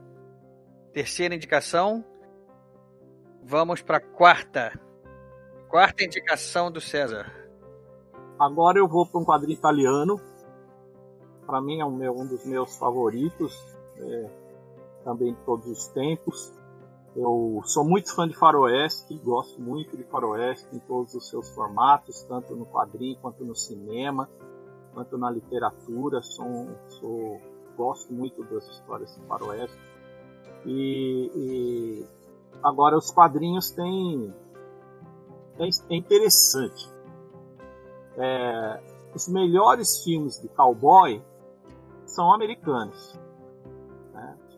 [0.91, 2.03] terceira indicação.
[3.43, 4.79] Vamos para a quarta.
[5.69, 7.31] Quarta indicação do César.
[8.39, 10.19] Agora eu vou para um quadrinho italiano.
[11.45, 13.53] Para mim é um, meu, um, dos meus favoritos,
[13.97, 14.29] é,
[15.03, 16.53] também de todos os tempos.
[17.15, 22.23] Eu sou muito fã de faroeste, gosto muito de faroeste em todos os seus formatos,
[22.23, 24.27] tanto no quadrinho quanto no cinema,
[24.93, 26.21] quanto na literatura.
[26.23, 27.41] Sou, sou
[27.77, 29.77] gosto muito das histórias de faroeste.
[30.65, 32.05] E, e
[32.63, 34.33] agora os quadrinhos têm
[35.59, 36.89] é, interessante.
[38.17, 38.81] É,
[39.13, 41.21] os melhores filmes de cowboy
[42.05, 43.19] são americanos.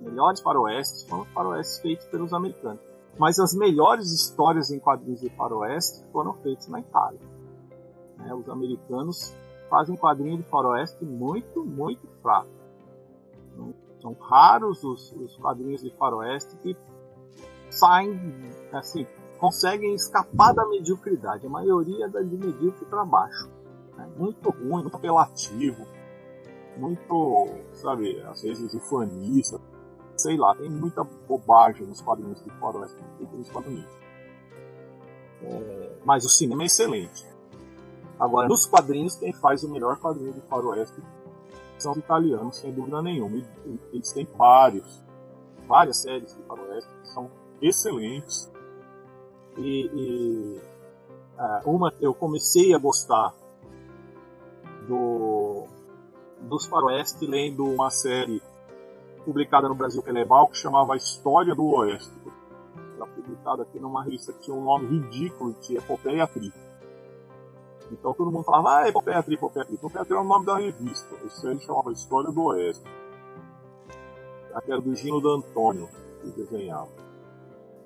[0.06, 2.80] Melhores faroestes foram faroestes feitos pelos americanos.
[3.18, 7.20] Mas as melhores histórias em quadrinhos de faroeste foram feitas na Itália.
[8.18, 8.34] Né?
[8.34, 9.36] Os americanos
[9.70, 12.49] fazem quadrinho de faroeste muito, muito fraco.
[14.01, 16.78] São raros os, os quadrinhos de faroeste que
[17.72, 18.20] saem
[18.72, 19.08] assim,
[19.39, 21.45] conseguem escapar da mediocridade.
[21.47, 23.49] A maioria é de medíocre para baixo.
[23.97, 24.08] Né?
[24.18, 25.88] Muito ruim, muito apelativo,
[26.78, 29.60] muito, sabe, às vezes ufanista.
[30.26, 32.97] Sei lá, tem muita bobagem nos quadrinhos de faroeste
[33.32, 33.86] nos quadrinhos.
[35.43, 37.23] É, mas o cinema é excelente.
[38.19, 40.99] Agora, nos quadrinhos, quem faz o melhor quadrinho de faroeste
[41.78, 43.38] são os italianos, sem dúvida nenhuma.
[43.93, 44.99] Eles têm vários,
[45.67, 47.30] várias séries de faroeste que são
[47.61, 48.51] excelentes
[49.59, 50.61] e, e
[51.38, 53.32] uh, uma eu comecei a gostar
[54.88, 55.67] do
[56.41, 58.41] dos faroeste lendo uma série
[59.26, 62.13] publicada no Brasil pela Ebal que chamava A História do Oeste.
[62.95, 66.53] Ela publicada aqui numa revista que tinha um nome ridículo de Epopeia Tri.
[67.91, 69.76] Então todo mundo falava, ah, Epopeia Tri, Epopeia Tri.
[69.76, 71.15] Epopeia Tri era o nome da revista.
[71.15, 72.84] A série chamava História do Oeste.
[74.53, 75.89] Aqui era do Gino D'Antônio
[76.21, 76.89] que desenhava.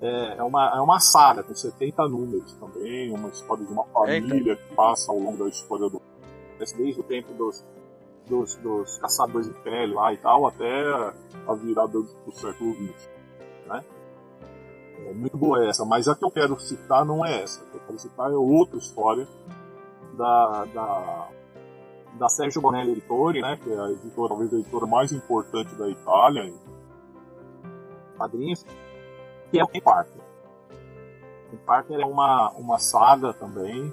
[0.00, 4.56] É, é, uma, é uma saga com 70 números também, uma história de uma família
[4.56, 6.00] que passa ao longo da história do.
[6.58, 7.64] Desde o tempo dos,
[8.30, 10.84] dos, dos caçadores de pele lá e tal, até
[11.46, 13.10] a virada do, século XX.
[13.66, 13.84] Né?
[15.06, 17.64] É muito boa essa, mas a que eu quero citar não é essa.
[17.66, 19.26] Que eu quero citar é outra história
[20.16, 21.28] da, da,
[22.18, 25.88] da Sergio Bonelli Editore, né, que é a editora, talvez a editora mais importante da
[25.88, 26.54] Itália em
[28.16, 28.64] quadrinhos
[29.50, 30.22] que é o Ken Parker.
[31.50, 33.92] Ken Parker é uma, uma saga também,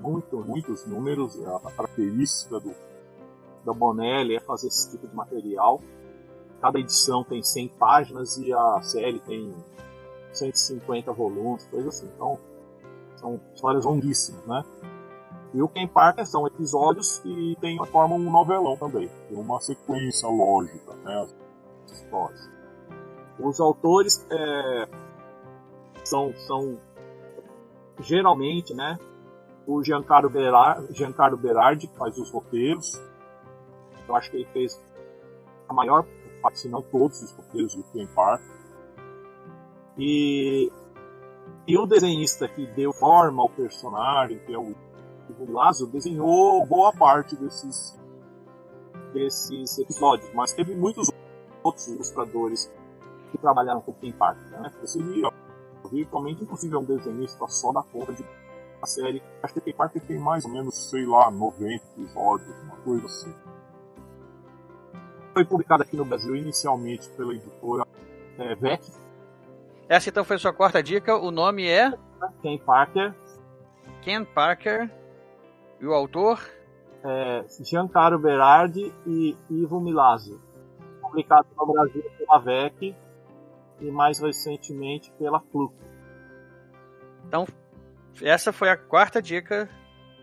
[0.00, 2.74] muito, muitos números, a característica do,
[3.64, 5.80] da Bonelli é fazer esse tipo de material.
[6.60, 9.54] Cada edição tem 100 páginas e a série tem
[10.32, 12.08] 150 volumes, coisa assim.
[12.14, 12.38] Então,
[13.16, 14.64] são histórias longuíssimas, né?
[15.54, 19.10] E o Ken Parker são episódios que tem, formam um novelão também.
[19.28, 21.26] Tem uma sequência lógica, né?
[21.84, 22.50] As histórias.
[23.38, 24.88] Os autores é,
[26.04, 26.78] são, são
[28.00, 28.98] geralmente, né?
[29.66, 33.00] O Giancarlo Berardi, Giancarlo Berardi faz os roteiros.
[34.08, 34.80] Eu acho que ele fez
[35.68, 36.04] a maior
[36.42, 38.46] parte, se não todos os roteiros do Ken Parker.
[39.98, 40.70] E,
[41.66, 44.74] e o desenhista que deu forma ao personagem, que é o
[45.48, 47.98] Lazo desenhou boa parte desses,
[49.12, 51.10] desses episódios, mas teve muitos
[51.62, 52.70] outros ilustradores
[53.30, 54.60] que trabalharam com o Ken Parker.
[54.60, 54.72] Né?
[54.84, 55.32] Seria
[55.90, 58.22] virtualmente impossível um desenhista só da conta de
[58.78, 59.22] uma série.
[59.42, 63.06] Acho que o Ken Parker tem mais ou menos, sei lá, 90 episódios, uma coisa
[63.06, 63.34] assim.
[65.32, 67.86] Foi publicado aqui no Brasil inicialmente pela editora
[68.38, 68.82] é, VEC.
[69.88, 71.16] Essa então foi a sua quarta dica.
[71.16, 71.92] O nome é?
[72.42, 73.14] Ken Parker.
[74.02, 74.90] Ken Parker.
[75.80, 76.40] E o autor?
[77.04, 80.40] É, Giancarlo Berardi e Ivo Milazzo.
[81.00, 82.94] Publicado no Brasil pela VEC
[83.80, 85.76] e mais recentemente pela Fluke.
[87.26, 87.46] Então,
[88.20, 89.68] essa foi a quarta dica.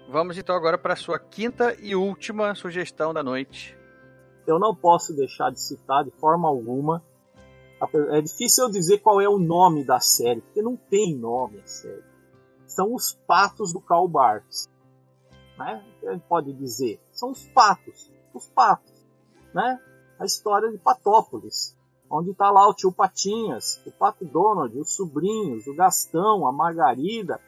[0.08, 3.79] Vamos então agora para a sua quinta e última sugestão da noite.
[4.50, 7.04] Eu não posso deixar de citar de forma alguma.
[8.12, 11.68] É difícil eu dizer qual é o nome da série, porque não tem nome a
[11.68, 12.04] série.
[12.68, 14.70] São os patos do Karl Barks
[15.60, 15.84] né?
[16.08, 19.06] A gente pode dizer, são os patos, os patos,
[19.54, 19.80] né?
[20.18, 21.78] A história de Patópolis,
[22.10, 27.40] onde está lá o tio Patinhas, o Pato Donald, os sobrinhos, o Gastão, a Margarida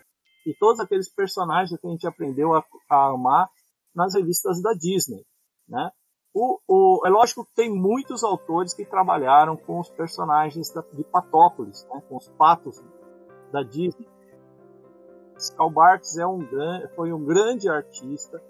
[0.46, 3.50] e todos aqueles personagens que a gente aprendeu a, a amar
[3.96, 5.26] nas revistas da Disney,
[5.68, 5.90] né?
[6.34, 11.04] O, o, é lógico que tem muitos autores que trabalharam com os personagens da, de
[11.04, 12.02] Patópolis, né?
[12.08, 12.82] com os patos
[13.52, 14.08] da Disney.
[15.58, 16.48] Karl Barks é um,
[16.96, 18.42] foi um grande artista.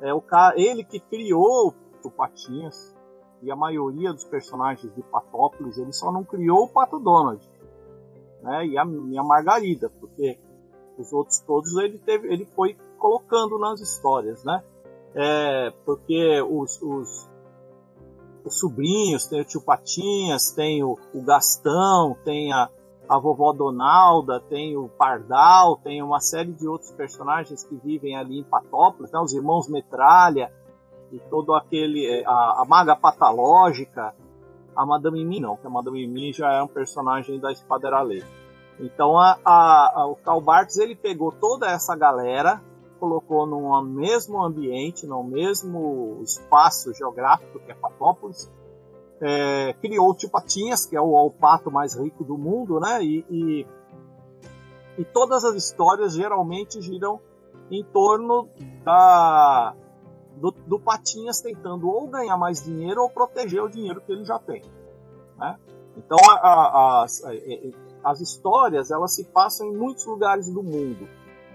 [0.00, 0.22] É o
[0.56, 2.94] ele que criou o Patinhas
[3.42, 7.46] e a maioria dos personagens de Patópolis, ele só não criou o Pato Donald,
[8.42, 8.66] né?
[8.66, 10.38] E a, e a Margarida, porque
[10.98, 14.64] os outros todos ele teve, ele foi colocando nas histórias, né?
[15.14, 17.30] É, porque os, os,
[18.44, 22.68] os sobrinhos, tem o tio Patinhas, tem o, o Gastão, tem a,
[23.08, 28.40] a vovó Donalda, tem o Pardal, tem uma série de outros personagens que vivem ali
[28.40, 29.20] em Patópolis, né?
[29.20, 30.52] os irmãos Metralha
[31.12, 34.14] e todo aquele é, a, a maga patológica,
[34.74, 38.24] a Madame Mimi não, que a Madame Mimi já é um personagem da Espadera Lei.
[38.80, 40.42] Então a, a, a, o Karl
[40.80, 42.60] ele pegou toda essa galera,
[43.04, 48.50] colocou num mesmo ambiente, no mesmo espaço geográfico que é Patópolis,
[49.20, 53.04] é, criou o Tio Patinhas, que é o, o, pato mais rico do mundo, né?
[53.04, 53.66] E, e,
[54.98, 57.20] e, todas as histórias geralmente giram
[57.70, 58.48] em torno
[58.82, 59.74] da,
[60.36, 64.38] do, do, Patinhas tentando ou ganhar mais dinheiro ou proteger o dinheiro que ele já
[64.38, 64.62] tem.
[65.36, 65.58] Né?
[65.96, 67.22] Então a, a, as,
[68.02, 71.06] as histórias elas se passam em muitos lugares do mundo.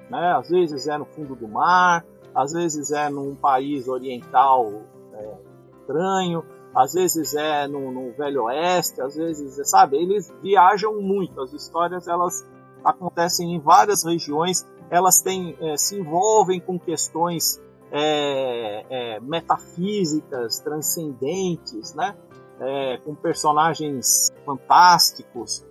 [0.10, 0.34] Né?
[0.34, 4.72] Às vezes é no fundo do mar, às vezes é num país oriental
[5.14, 5.34] é,
[5.80, 6.44] estranho,
[6.76, 11.42] às vezes é no, no, Velho Oeste, às vezes, é, sabe, eles viajam muito.
[11.42, 12.48] As histórias elas
[12.84, 21.94] acontecem em várias regiões, elas têm, é, se envolvem com questões é, é metafísicas, transcendentes,
[21.96, 22.16] né?
[22.60, 25.66] É, com personagens fantásticos,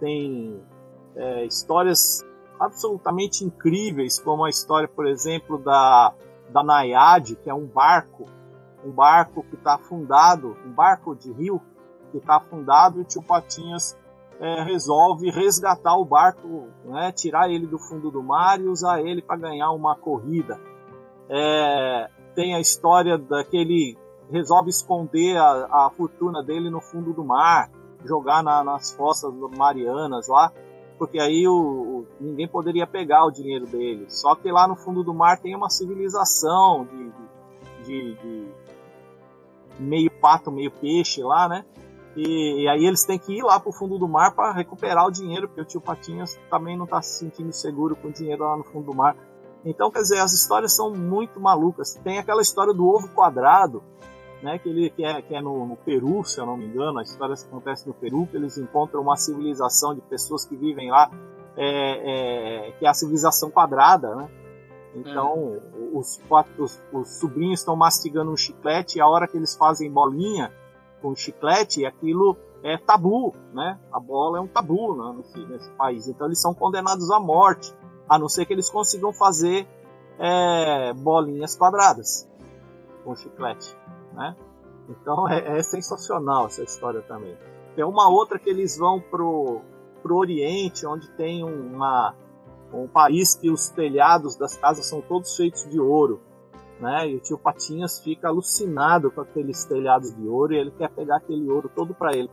[0.00, 0.60] tem
[1.14, 2.24] é, histórias
[2.66, 6.12] absolutamente incríveis, como a história, por exemplo, da,
[6.50, 8.26] da Nayade, que é um barco
[8.84, 11.60] um barco que está afundado, um barco de rio
[12.10, 13.96] que está afundado e o tio Patinhas
[14.40, 19.22] é, resolve resgatar o barco, né, tirar ele do fundo do mar e usar ele
[19.22, 20.60] para ganhar uma corrida.
[21.28, 23.96] É, tem a história daquele
[24.30, 27.70] resolve esconder a, a, fortuna dele no fundo do mar,
[28.04, 30.52] jogar na, nas fossas marianas lá,
[31.02, 34.06] porque aí o, o, ninguém poderia pegar o dinheiro dele.
[34.08, 38.48] Só que lá no fundo do mar tem uma civilização de, de, de,
[39.80, 41.64] meio pato, meio peixe lá, né?
[42.14, 45.10] E, e, aí eles têm que ir lá pro fundo do mar para recuperar o
[45.10, 48.56] dinheiro, porque o tio Patinhas também não tá se sentindo seguro com o dinheiro lá
[48.56, 49.16] no fundo do mar.
[49.64, 51.98] Então, quer dizer, as histórias são muito malucas.
[52.04, 53.82] Tem aquela história do ovo quadrado,
[54.42, 56.98] né, que, ele, que é, que é no, no, Peru, se eu não me engano,
[56.98, 61.10] a história acontece no Peru, que eles encontram uma civilização de pessoas que vivem lá,
[61.56, 64.28] é, é, que é a civilização quadrada, né?
[64.94, 65.96] Então, é.
[65.96, 66.20] os,
[66.58, 70.52] os, os, sobrinhos estão mastigando um chiclete e a hora que eles fazem bolinha
[71.00, 73.78] com chiclete, aquilo é tabu, né?
[73.92, 76.08] A bola é um tabu né, nesse, nesse país.
[76.08, 77.74] Então eles são condenados à morte,
[78.08, 79.66] a não ser que eles consigam fazer
[80.18, 82.28] é, bolinhas quadradas
[83.04, 83.76] com chiclete,
[84.14, 84.36] né?
[84.88, 87.36] Então é, é, sensacional essa história também.
[87.74, 89.60] Tem uma outra que eles vão pro,
[90.02, 92.14] pro Oriente, onde tem uma,
[92.72, 96.20] um país que os telhados das casas são todos feitos de ouro.
[96.80, 97.10] Né?
[97.10, 101.18] E o tio Patinhas fica alucinado com aqueles telhados de ouro e ele quer pegar
[101.18, 102.28] aquele ouro todo para ele.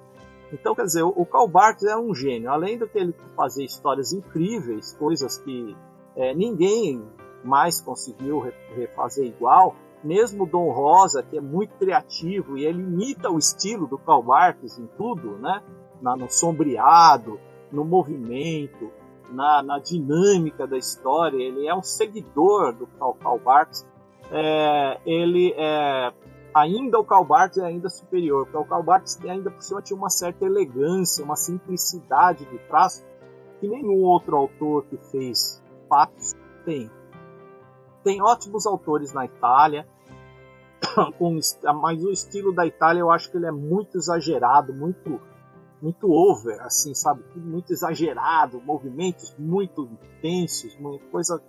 [0.52, 2.50] Então, quer dizer, o Karl Barks era um gênio.
[2.50, 5.78] Além de ele fazer histórias incríveis, coisas que
[6.16, 7.08] é, ninguém
[7.44, 8.40] mais conseguiu
[8.76, 13.98] refazer igual, mesmo Dom Rosa, que é muito criativo e ele imita o estilo do
[13.98, 15.62] Karl Barks em tudo, né?
[16.02, 17.40] Na, no sombreado,
[17.72, 18.90] no movimento,
[19.32, 21.38] na, na, dinâmica da história.
[21.38, 23.86] Ele é um seguidor do Karl, Karl Barks.
[24.32, 26.14] É, ele é,
[26.54, 27.28] ainda o Karl
[27.58, 28.86] é ainda superior, porque o Karl
[29.28, 33.04] ainda por cima tinha uma certa elegância, uma simplicidade de traço
[33.60, 36.90] que nenhum outro autor que fez fatos tem.
[38.04, 39.88] Tem ótimos autores na Itália,
[41.82, 45.20] mas o estilo da Itália eu acho que ele é muito exagerado, muito
[45.82, 47.24] muito over, assim, sabe?
[47.36, 51.42] Muito exagerado, movimentos muito intensos, uma coisa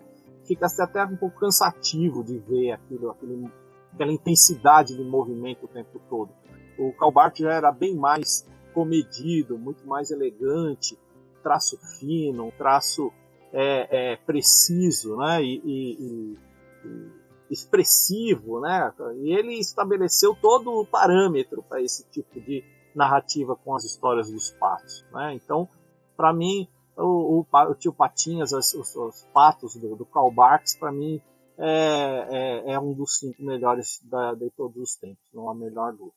[0.47, 3.49] fica até um pouco cansativo de ver aquilo, aquele,
[3.93, 6.31] aquela intensidade de movimento o tempo todo.
[6.79, 10.99] O Calbart já era bem mais comedido, muito mais elegante,
[11.43, 13.13] traço fino, um traço
[13.53, 15.43] é, é, preciso, né?
[15.43, 16.39] E, e,
[16.85, 17.21] e,
[17.51, 18.93] expressivo, né?
[19.17, 24.51] E ele estabeleceu todo o parâmetro para esse tipo de narrativa com as histórias dos
[24.53, 25.35] patos, né?
[25.35, 25.69] Então,
[26.17, 30.93] para mim, o, o, o, tio Patinhas, os, os patos do, do Karl Barks, para
[30.93, 31.21] mim
[31.59, 35.93] é, é, é, um dos cinco melhores da, de todos os tempos, não há melhor
[35.93, 36.15] dúvida.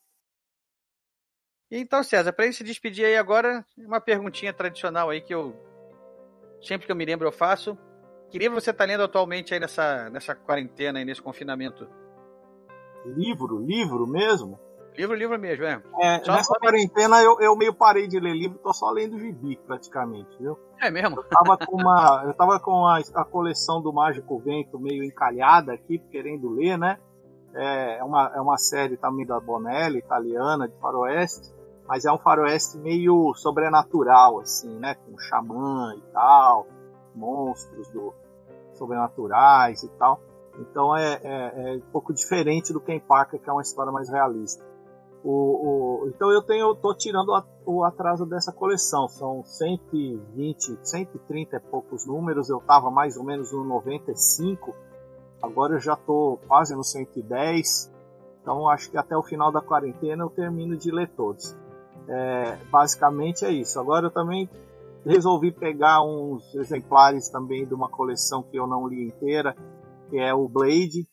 [1.70, 5.54] Então, César, para gente se despedir aí agora, uma perguntinha tradicional aí que eu
[6.66, 7.76] sempre que eu me lembro eu faço.
[8.30, 11.86] Que livro você está lendo atualmente aí nessa, nessa quarentena e nesse confinamento?
[13.04, 14.58] Livro, livro mesmo?
[14.96, 15.82] Livro, livro mesmo, é.
[15.98, 20.30] é nessa quarentena eu, eu meio parei de ler livro, tô só lendo gibi praticamente,
[20.38, 20.56] viu?
[20.80, 21.16] É mesmo?
[21.16, 25.72] Eu tava com uma, eu tava com a, a coleção do Mágico Vento meio encalhada
[25.72, 26.98] aqui, querendo ler, né?
[27.54, 31.52] É, é uma, é uma série também da Bonelli, italiana, de faroeste,
[31.86, 34.94] mas é um faroeste meio sobrenatural, assim, né?
[34.94, 36.66] Com xamã e tal,
[37.14, 38.12] monstros do,
[38.74, 40.20] sobrenaturais e tal.
[40.58, 44.08] Então é, é, é um pouco diferente do Ken Parker, que é uma história mais
[44.08, 44.64] realista.
[45.24, 45.30] O,
[46.04, 49.08] o, então eu tenho, tô tirando a, o atraso dessa coleção.
[49.08, 52.50] São 120, 130 e poucos números.
[52.50, 54.74] Eu estava mais ou menos no 95.
[55.42, 57.90] Agora eu já estou quase no 110.
[58.42, 61.56] Então acho que até o final da quarentena eu termino de ler todos.
[62.08, 63.78] É, basicamente é isso.
[63.80, 64.48] Agora eu também
[65.04, 69.54] resolvi pegar uns exemplares também de uma coleção que eu não li inteira,
[70.08, 71.06] que é o Blade,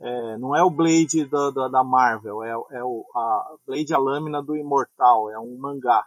[0.00, 3.98] é, não é o Blade da, da, da Marvel, é, é, o a Blade a
[3.98, 6.04] lâmina do Imortal, é um mangá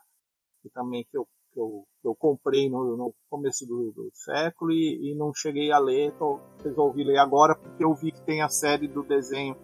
[0.61, 4.71] que também que eu, que eu, que eu comprei no, no começo do, do século
[4.71, 8.41] e, e, não cheguei a ler, então resolvi ler agora porque eu vi que tem
[8.41, 9.55] a série do desenho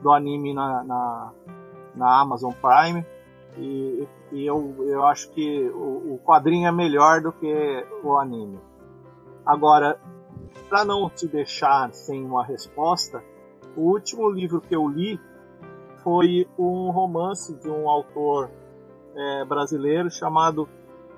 [0.00, 1.32] do anime na, na,
[1.94, 3.04] na Amazon Prime
[3.56, 8.58] e, e eu, eu acho que o, o quadrinho é melhor do que o anime.
[9.46, 9.98] Agora,
[10.68, 13.22] para não te deixar sem uma resposta,
[13.76, 15.20] o último livro que eu li
[16.02, 18.50] foi um romance de um autor
[19.14, 20.68] é, brasileiro chamado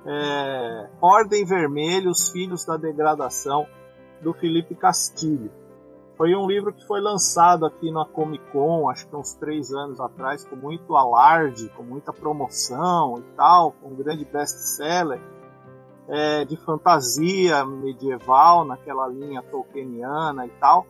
[0.05, 3.66] é, Ordem Vermelha, Os Filhos da Degradação,
[4.20, 5.51] do Felipe Castilho.
[6.16, 10.00] Foi um livro que foi lançado aqui na Comic Con, acho que uns três anos
[10.00, 15.20] atrás, com muito alarde, com muita promoção e tal, com um grande best-seller
[16.08, 20.86] é, de fantasia medieval, naquela linha tolkieniana e tal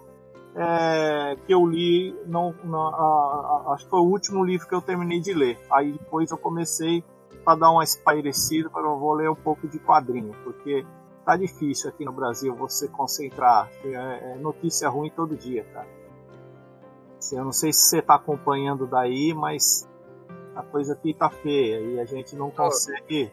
[0.57, 4.75] é, que eu li, não, não a, a, acho que foi o último livro que
[4.75, 5.59] eu terminei de ler.
[5.71, 7.05] Aí depois eu comecei
[7.45, 10.85] para dar uma espairecida, para eu vou ler um pouco de quadrinho, porque
[11.27, 13.69] tá difícil aqui no Brasil você concentrar.
[13.85, 15.89] É, é notícia ruim todo dia, cara.
[17.33, 19.89] Eu não sei se você está acompanhando daí, mas
[20.55, 23.33] a coisa aqui tá feia e a gente não consegue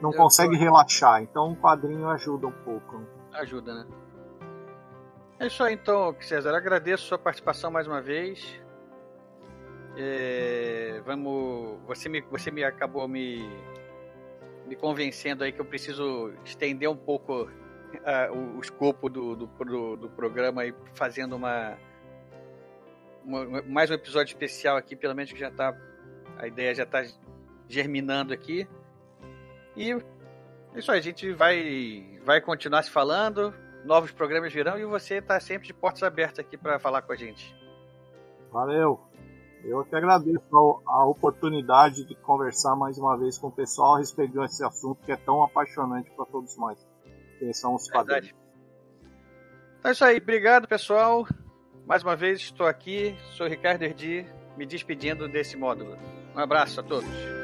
[0.00, 1.22] não consegue relaxar.
[1.22, 3.02] Então o quadrinho ajuda um pouco.
[3.32, 3.86] Ajuda, né?
[5.40, 6.54] É isso aí então, César.
[6.54, 8.60] Agradeço a sua participação mais uma vez.
[9.96, 11.80] É, vamos.
[11.88, 13.48] Você me, você me acabou me,
[14.66, 19.46] me convencendo aí que eu preciso estender um pouco uh, o, o, escopo do, do,
[19.46, 21.76] do, do programa e fazendo uma,
[23.24, 25.76] uma, mais um episódio especial aqui, pelo menos que já tá.
[26.36, 27.04] A ideia já está
[27.68, 28.68] germinando aqui.
[29.76, 33.54] E é isso aí, a gente vai, vai continuar se falando,
[33.84, 37.16] novos programas virão e você está sempre de portas abertas aqui para falar com a
[37.16, 37.54] gente.
[38.50, 39.00] Valeu!
[39.64, 44.38] Eu que agradeço a oportunidade de conversar mais uma vez com o pessoal a respeito
[44.38, 46.78] desse assunto que é tão apaixonante para todos nós,
[47.38, 48.34] que são os quadrinhos.
[49.78, 51.26] Então é isso aí, obrigado pessoal.
[51.86, 55.96] Mais uma vez estou aqui, sou Ricardo Erdi, me despedindo desse módulo.
[56.34, 57.43] Um abraço a todos.